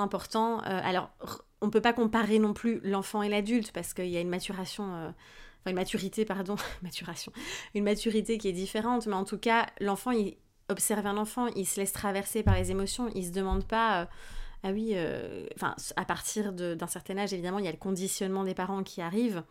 important. 0.00 0.60
alors, 0.60 1.10
on 1.60 1.66
ne 1.66 1.72
peut 1.72 1.80
pas 1.80 1.92
comparer 1.92 2.38
non 2.38 2.52
plus 2.52 2.80
l'enfant 2.84 3.22
et 3.22 3.28
l'adulte, 3.28 3.72
parce 3.72 3.92
qu'il 3.94 4.08
y 4.08 4.16
a 4.16 4.20
une 4.20 4.30
maturation... 4.30 5.12
Une 5.66 5.74
maturité, 5.74 6.24
pardon, 6.24 6.56
maturation, 6.82 7.30
une 7.74 7.84
maturité 7.84 8.38
qui 8.38 8.48
est 8.48 8.52
différente, 8.52 9.06
mais 9.06 9.16
en 9.16 9.24
tout 9.24 9.36
cas, 9.36 9.66
l'enfant, 9.80 10.12
il 10.12 10.38
observe 10.70 11.04
un 11.04 11.18
enfant, 11.18 11.48
il 11.56 11.66
se 11.66 11.78
laisse 11.78 11.92
traverser 11.92 12.42
par 12.42 12.54
les 12.54 12.70
émotions, 12.70 13.10
il 13.14 13.26
se 13.26 13.32
demande 13.32 13.64
pas 13.66 14.08
ah 14.64 14.70
oui, 14.72 14.90
euh, 14.94 15.46
enfin, 15.54 15.76
à 15.96 16.04
partir 16.04 16.52
d'un 16.52 16.86
certain 16.88 17.16
âge, 17.18 17.32
évidemment, 17.32 17.58
il 17.58 17.64
y 17.64 17.68
a 17.68 17.72
le 17.72 17.76
conditionnement 17.76 18.42
des 18.42 18.54
parents 18.54 18.82
qui 18.82 19.00
arrive. 19.00 19.42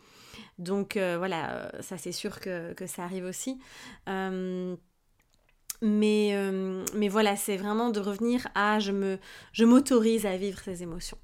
Donc 0.59 0.97
euh, 0.97 1.17
voilà, 1.17 1.51
euh, 1.51 1.69
ça 1.81 1.97
c'est 1.97 2.11
sûr 2.11 2.39
que, 2.39 2.73
ça 2.85 3.03
arrive 3.03 3.25
aussi. 3.25 3.57
mais, 5.81 6.35
mais 6.93 7.07
voilà, 7.07 7.35
c'est 7.35 7.57
vraiment 7.57 7.89
de 7.89 7.99
revenir 7.99 8.47
à 8.55 8.79
je 8.79 8.91
me 8.91 9.17
je 9.53 9.63
m'autorise 9.63 10.25
à 10.25 10.35
vivre 10.35 10.59
ces 10.59 10.83
émotions. 10.83 11.17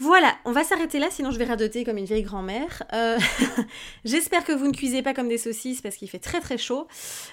Voilà, 0.00 0.36
on 0.44 0.52
va 0.52 0.62
s'arrêter 0.62 1.00
là, 1.00 1.08
sinon 1.10 1.32
je 1.32 1.38
vais 1.38 1.44
radoter 1.44 1.84
comme 1.84 1.98
une 1.98 2.04
vieille 2.04 2.22
grand-mère. 2.22 2.84
Euh, 2.92 3.18
j'espère 4.04 4.44
que 4.44 4.52
vous 4.52 4.68
ne 4.68 4.72
cuisez 4.72 5.02
pas 5.02 5.12
comme 5.12 5.26
des 5.26 5.38
saucisses 5.38 5.82
parce 5.82 5.96
qu'il 5.96 6.08
fait 6.08 6.20
très 6.20 6.40
très 6.40 6.56
chaud. 6.56 6.86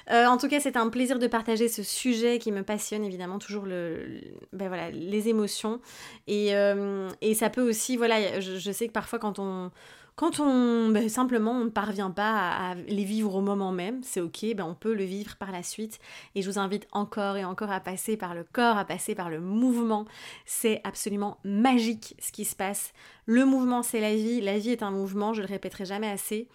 Euh, 0.09 0.25
en 0.25 0.37
tout 0.37 0.47
cas, 0.47 0.59
c'est 0.59 0.75
un 0.75 0.89
plaisir 0.89 1.19
de 1.19 1.27
partager 1.27 1.67
ce 1.67 1.83
sujet 1.83 2.39
qui 2.39 2.51
me 2.51 2.63
passionne 2.63 3.03
évidemment 3.03 3.37
toujours 3.37 3.65
ben 3.65 4.67
voilà, 4.67 4.89
les 4.89 5.29
émotions. 5.29 5.79
Et, 6.25 6.55
euh, 6.55 7.07
et, 7.21 7.35
ça 7.35 7.51
peut 7.51 7.61
aussi, 7.61 7.97
voilà, 7.97 8.39
je 8.39 8.71
sais 8.71 8.87
que 8.87 8.93
parfois 8.93 9.19
quand 9.19 9.37
on 9.37 9.69
quand 10.15 10.39
on 10.39 10.89
ben, 10.89 11.09
simplement 11.09 11.51
on 11.51 11.65
ne 11.65 11.69
parvient 11.69 12.11
pas 12.11 12.49
à, 12.51 12.75
les 12.75 13.03
vivre 13.03 13.35
au 13.35 13.41
moment 13.41 13.71
même, 13.71 14.01
c'est 14.01 14.21
ok, 14.21 14.55
ben, 14.55 14.63
on 14.63 14.73
peut 14.73 14.93
le 14.93 15.03
vivre 15.03 15.35
par 15.35 15.51
la 15.51 15.61
suite. 15.61 15.99
Et 16.35 16.41
je 16.41 16.49
vous 16.49 16.57
invite 16.57 16.87
encore 16.91 17.35
et 17.35 17.43
encore 17.43 17.71
à 17.71 17.81
passer 17.81 18.15
par 18.15 18.33
le 18.33 18.45
corps, 18.45 18.77
à 18.77 18.85
passer 18.85 19.13
par 19.13 19.29
le 19.29 19.41
mouvement. 19.41 20.05
C'est 20.45 20.79
absolument 20.83 21.37
magique 21.43 22.15
ce 22.19 22.31
qui 22.31 22.45
se 22.45 22.55
passe. 22.55 22.93
Le 23.25 23.45
mouvement, 23.45 23.83
c'est 23.83 23.99
la 23.99 24.15
vie. 24.15 24.39
La 24.39 24.57
vie 24.57 24.69
est 24.69 24.83
un 24.83 24.91
mouvement, 24.91 25.33
je 25.33 25.41
le 25.41 25.47
répéterai 25.47 25.85
jamais 25.85 26.09
assez. 26.09 26.47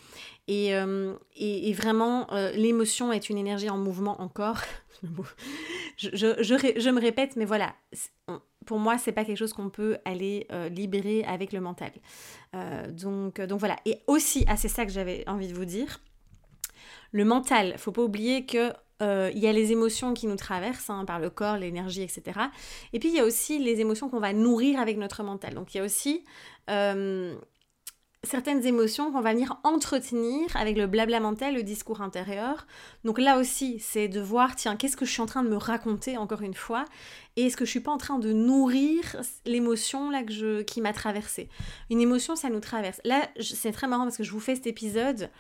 Et, 0.49 0.75
euh, 0.75 1.15
vraiment, 1.75 2.33
euh, 2.33 2.51
l'émotion 2.53 3.13
est 3.13 3.29
une 3.29 3.39
énergie 3.39 3.71
en 3.71 3.79
mouvement 3.79 4.21
encore. 4.23 4.59
je, 5.99 6.91
me 6.91 7.01
répète, 7.01 7.37
mais 7.37 7.45
voilà, 7.45 7.75
pour 8.67 8.79
moi, 8.79 8.99
c'est 8.99 9.13
pas 9.13 9.25
quelque 9.25 9.39
chose 9.39 9.53
qu'on 9.53 9.71
peut 9.71 9.99
aller 10.05 10.47
euh, 10.53 10.69
libérer 10.69 11.25
avec 11.25 11.53
le 11.53 11.61
mental. 11.61 11.91
Euh, 12.55 12.91
donc, 12.91 13.41
donc 13.41 13.59
voilà. 13.59 13.77
Et 13.87 13.99
aussi, 14.07 14.45
ah, 14.49 14.57
c'est 14.57 14.69
ça 14.69 14.85
que 14.85 14.93
j'avais 14.93 15.25
envie 15.29 15.49
de 15.49 15.55
vous 15.55 15.65
dire. 15.65 16.01
Le 17.13 17.25
mental, 17.25 17.77
faut 17.79 17.93
pas 17.93 18.03
oublier 18.03 18.47
que 18.47 18.73
euh, 19.03 19.31
il 19.35 19.41
y 19.41 19.47
a 19.47 19.53
les 19.53 19.73
émotions 19.73 20.13
qui 20.13 20.27
nous 20.27 20.37
traversent 20.37 20.91
hein, 20.91 21.05
par 21.07 21.19
le 21.19 21.31
corps, 21.31 21.57
l'énergie, 21.57 22.03
etc. 22.03 22.39
Et 22.93 22.99
puis 22.99 23.09
il 23.09 23.15
y 23.15 23.19
a 23.19 23.25
aussi 23.25 23.59
les 23.59 23.81
émotions 23.81 24.11
qu'on 24.11 24.21
va 24.21 24.33
nourrir 24.33 24.79
avec 24.79 24.99
notre 24.99 25.23
mental. 25.23 25.55
Donc 25.55 25.75
il 25.75 25.79
y 25.79 25.81
a 25.81 25.85
aussi 25.85 26.25
certaines 28.23 28.67
émotions 28.67 29.11
qu'on 29.11 29.23
va 29.23 29.33
venir 29.33 29.59
entretenir 29.65 30.55
avec 30.55 30.77
le 30.77 30.87
blabla 30.87 31.21
mental, 31.21 31.55
le 31.55 31.63
discours 31.63 32.03
intérieur. 32.03 32.67
Donc 33.05 33.19
là 33.19 33.39
aussi, 33.39 33.79
c'est 33.81 34.09
de 34.09 34.21
voir, 34.21 34.57
tiens, 34.57 34.77
qu'est-ce 34.77 34.97
que 34.97 35.07
je 35.07 35.11
suis 35.11 35.23
en 35.23 35.27
train 35.27 35.43
de 35.43 35.49
me 35.49 35.57
raconter 35.57 36.19
encore 36.19 36.43
une 36.43 36.55
fois? 36.55 36.85
Et 37.37 37.47
est-ce 37.47 37.57
que 37.57 37.65
je 37.65 37.71
suis 37.71 37.81
pas 37.81 37.93
en 37.93 37.97
train 37.97 38.19
de 38.19 38.33
nourrir 38.33 39.17
l'émotion 39.47 40.11
là 40.11 40.23
que 40.23 40.33
je, 40.33 40.61
qui 40.63 40.83
m'a 40.83 40.93
traversée? 40.93 41.49
Une 41.89 42.01
émotion, 42.01 42.37
ça 42.37 42.51
nous 42.51 42.61
traverse. 42.61 43.01
Là, 43.05 43.27
c'est 43.41 43.73
très 43.73 43.87
marrant 43.87 44.05
parce 44.05 44.19
que 44.19 44.25
je 44.25 44.33
vous 44.33 44.41
fais 44.41 44.55
cet 44.55 44.67
épisode 44.67 45.31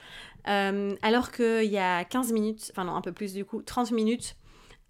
euh, 0.48 0.96
alors 1.02 1.32
qu'il 1.32 1.70
y 1.70 1.78
a 1.78 2.04
15 2.04 2.32
minutes, 2.32 2.70
enfin 2.72 2.84
non, 2.84 2.94
un 2.94 3.02
peu 3.02 3.12
plus 3.12 3.34
du 3.34 3.44
coup, 3.44 3.60
30 3.60 3.90
minutes, 3.90 4.36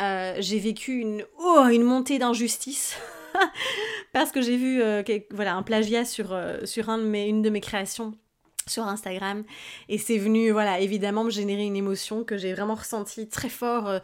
euh, 0.00 0.36
j'ai 0.38 0.60
vécu 0.60 0.98
une, 0.98 1.24
oh, 1.40 1.66
une 1.70 1.82
montée 1.82 2.18
d'injustice. 2.18 2.96
parce 4.12 4.30
que 4.32 4.42
j'ai 4.42 4.56
vu 4.56 4.82
euh, 4.82 5.02
un 5.38 5.62
plagiat 5.62 6.04
sur, 6.04 6.32
euh, 6.32 6.58
une 7.12 7.42
de 7.42 7.50
mes 7.50 7.60
créations 7.60 8.14
sur 8.66 8.84
Instagram. 8.84 9.44
Et 9.88 9.98
c'est 9.98 10.18
venu 10.18 10.50
voilà 10.50 10.80
évidemment 10.80 11.24
me 11.24 11.30
générer 11.30 11.64
une 11.64 11.76
émotion 11.76 12.24
que 12.24 12.36
j'ai 12.36 12.52
vraiment 12.52 12.74
ressentie 12.74 13.28
très 13.28 13.48
fort 13.48 13.88
euh, 13.88 13.98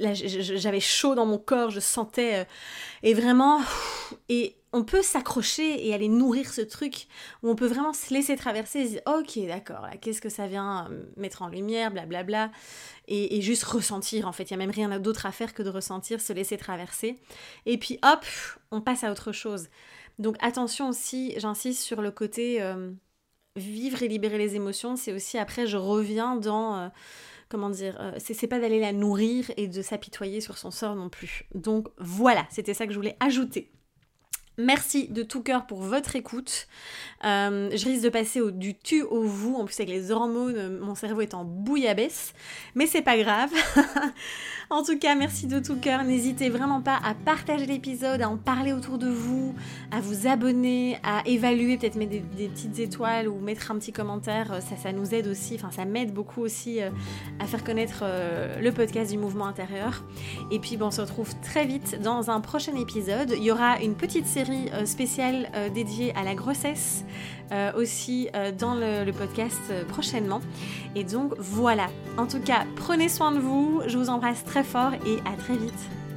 j'avais 0.00 0.80
chaud 0.80 1.16
dans 1.16 1.26
mon 1.26 1.38
corps 1.38 1.70
je 1.70 1.80
sentais 1.80 2.46
et 3.02 3.14
vraiment 3.14 3.60
et 4.28 4.57
on 4.72 4.84
peut 4.84 5.02
s'accrocher 5.02 5.86
et 5.86 5.94
aller 5.94 6.08
nourrir 6.08 6.52
ce 6.52 6.60
truc 6.60 7.06
où 7.42 7.50
on 7.50 7.54
peut 7.54 7.66
vraiment 7.66 7.92
se 7.92 8.12
laisser 8.12 8.36
traverser 8.36 8.80
et 8.80 8.86
se 8.86 8.90
dire 8.92 9.02
ok 9.06 9.46
d'accord 9.46 9.86
qu'est-ce 10.00 10.20
que 10.20 10.28
ça 10.28 10.46
vient 10.46 10.90
mettre 11.16 11.42
en 11.42 11.48
lumière 11.48 11.90
blablabla 11.90 12.50
et, 13.08 13.40
juste 13.40 13.64
ressentir 13.64 14.28
en 14.28 14.32
fait. 14.32 14.50
Il 14.50 14.56
n'y 14.56 14.62
a 14.62 14.66
même 14.66 14.74
rien 14.74 14.98
d'autre 14.98 15.26
à 15.26 15.32
faire 15.32 15.54
que 15.54 15.62
de 15.62 15.70
ressentir, 15.70 16.20
se 16.20 16.32
laisser 16.32 16.56
traverser. 16.56 17.18
Et 17.66 17.78
puis 17.78 17.98
hop, 18.02 18.24
on 18.70 18.80
passe 18.80 19.04
à 19.04 19.10
autre 19.10 19.32
chose. 19.32 19.68
Donc 20.18 20.36
attention 20.40 20.88
aussi, 20.88 21.34
j'insiste 21.38 21.82
sur 21.82 22.02
le 22.02 22.10
côté 22.10 22.60
euh, 22.60 22.90
vivre 23.56 24.02
et 24.02 24.08
libérer 24.08 24.38
les 24.38 24.56
émotions, 24.56 24.96
c'est 24.96 25.12
aussi 25.12 25.38
après 25.38 25.66
je 25.66 25.76
reviens 25.76 26.36
dans... 26.36 26.76
Euh, 26.76 26.88
comment 27.48 27.70
dire, 27.70 27.96
euh, 27.98 28.12
c'est 28.18 28.46
pas 28.46 28.58
d'aller 28.58 28.78
la 28.78 28.92
nourrir 28.92 29.50
et 29.56 29.68
de 29.68 29.80
s'apitoyer 29.80 30.42
sur 30.42 30.58
son 30.58 30.70
sort 30.70 30.94
non 30.94 31.08
plus. 31.08 31.46
Donc 31.54 31.88
voilà, 31.96 32.46
c'était 32.50 32.74
ça 32.74 32.86
que 32.86 32.92
je 32.92 32.98
voulais 32.98 33.16
ajouter 33.20 33.70
Merci 34.58 35.06
de 35.06 35.22
tout 35.22 35.40
cœur 35.40 35.66
pour 35.66 35.82
votre 35.82 36.16
écoute. 36.16 36.66
Euh, 37.24 37.70
je 37.72 37.84
risque 37.84 38.02
de 38.02 38.08
passer 38.08 38.40
du 38.50 38.74
tu 38.74 39.02
au 39.02 39.22
vous, 39.22 39.54
en 39.54 39.64
plus 39.64 39.78
avec 39.78 39.88
les 39.88 40.10
hormones, 40.10 40.80
mon 40.80 40.96
cerveau 40.96 41.20
est 41.20 41.34
en 41.34 41.44
bouillabaisse, 41.44 42.34
mais 42.74 42.86
c'est 42.88 43.02
pas 43.02 43.16
grave. 43.16 43.50
en 44.70 44.82
tout 44.82 44.98
cas, 44.98 45.14
merci 45.14 45.46
de 45.46 45.60
tout 45.60 45.76
cœur. 45.76 46.02
N'hésitez 46.02 46.48
vraiment 46.48 46.80
pas 46.80 46.98
à 47.04 47.14
partager 47.14 47.66
l'épisode, 47.66 48.20
à 48.20 48.28
en 48.28 48.36
parler 48.36 48.72
autour 48.72 48.98
de 48.98 49.08
vous, 49.08 49.54
à 49.92 50.00
vous 50.00 50.26
abonner, 50.26 50.98
à 51.04 51.22
évaluer, 51.24 51.78
peut-être 51.78 51.94
mettre 51.94 52.10
des, 52.10 52.48
petites 52.48 52.80
étoiles 52.80 53.28
ou 53.28 53.38
mettre 53.38 53.70
un 53.70 53.78
petit 53.78 53.92
commentaire. 53.92 54.60
Ça, 54.60 54.76
ça 54.76 54.92
nous 54.92 55.14
aide 55.14 55.28
aussi, 55.28 55.54
enfin 55.54 55.70
ça 55.70 55.84
m'aide 55.84 56.12
beaucoup 56.12 56.40
aussi 56.40 56.82
euh, 56.82 56.90
à 57.38 57.46
faire 57.46 57.62
connaître 57.62 58.00
euh, 58.02 58.60
le 58.60 58.72
podcast 58.72 59.12
du 59.12 59.18
mouvement 59.18 59.46
intérieur. 59.46 60.04
Et 60.50 60.58
puis 60.58 60.76
bon, 60.76 60.86
on 60.86 60.90
se 60.90 61.00
retrouve 61.00 61.32
très 61.42 61.64
vite 61.64 62.00
dans 62.02 62.30
un 62.30 62.40
prochain 62.40 62.74
épisode. 62.74 63.34
Il 63.36 63.44
y 63.44 63.52
aura 63.52 63.78
une 63.80 63.94
petite 63.94 64.26
série 64.26 64.47
euh, 64.50 64.86
spéciale 64.86 65.50
euh, 65.54 65.68
dédiée 65.68 66.14
à 66.14 66.24
la 66.24 66.34
grossesse 66.34 67.04
euh, 67.52 67.72
aussi 67.74 68.28
dans 68.58 68.74
le, 68.74 69.10
podcast 69.12 69.60
prochainement. 69.88 70.40
Et 70.94 71.04
donc 71.04 71.34
voilà. 71.38 71.88
En 72.16 72.26
tout 72.26 72.40
cas, 72.40 72.64
prenez 72.76 73.08
soin 73.08 73.32
de 73.32 73.38
vous. 73.38 73.82
Je 73.86 73.96
vous 73.96 74.10
embrasse 74.10 74.44
très 74.44 74.64
fort 74.64 74.92
et 75.06 75.18
à 75.24 75.36
très 75.36 75.56
vite. 75.56 76.07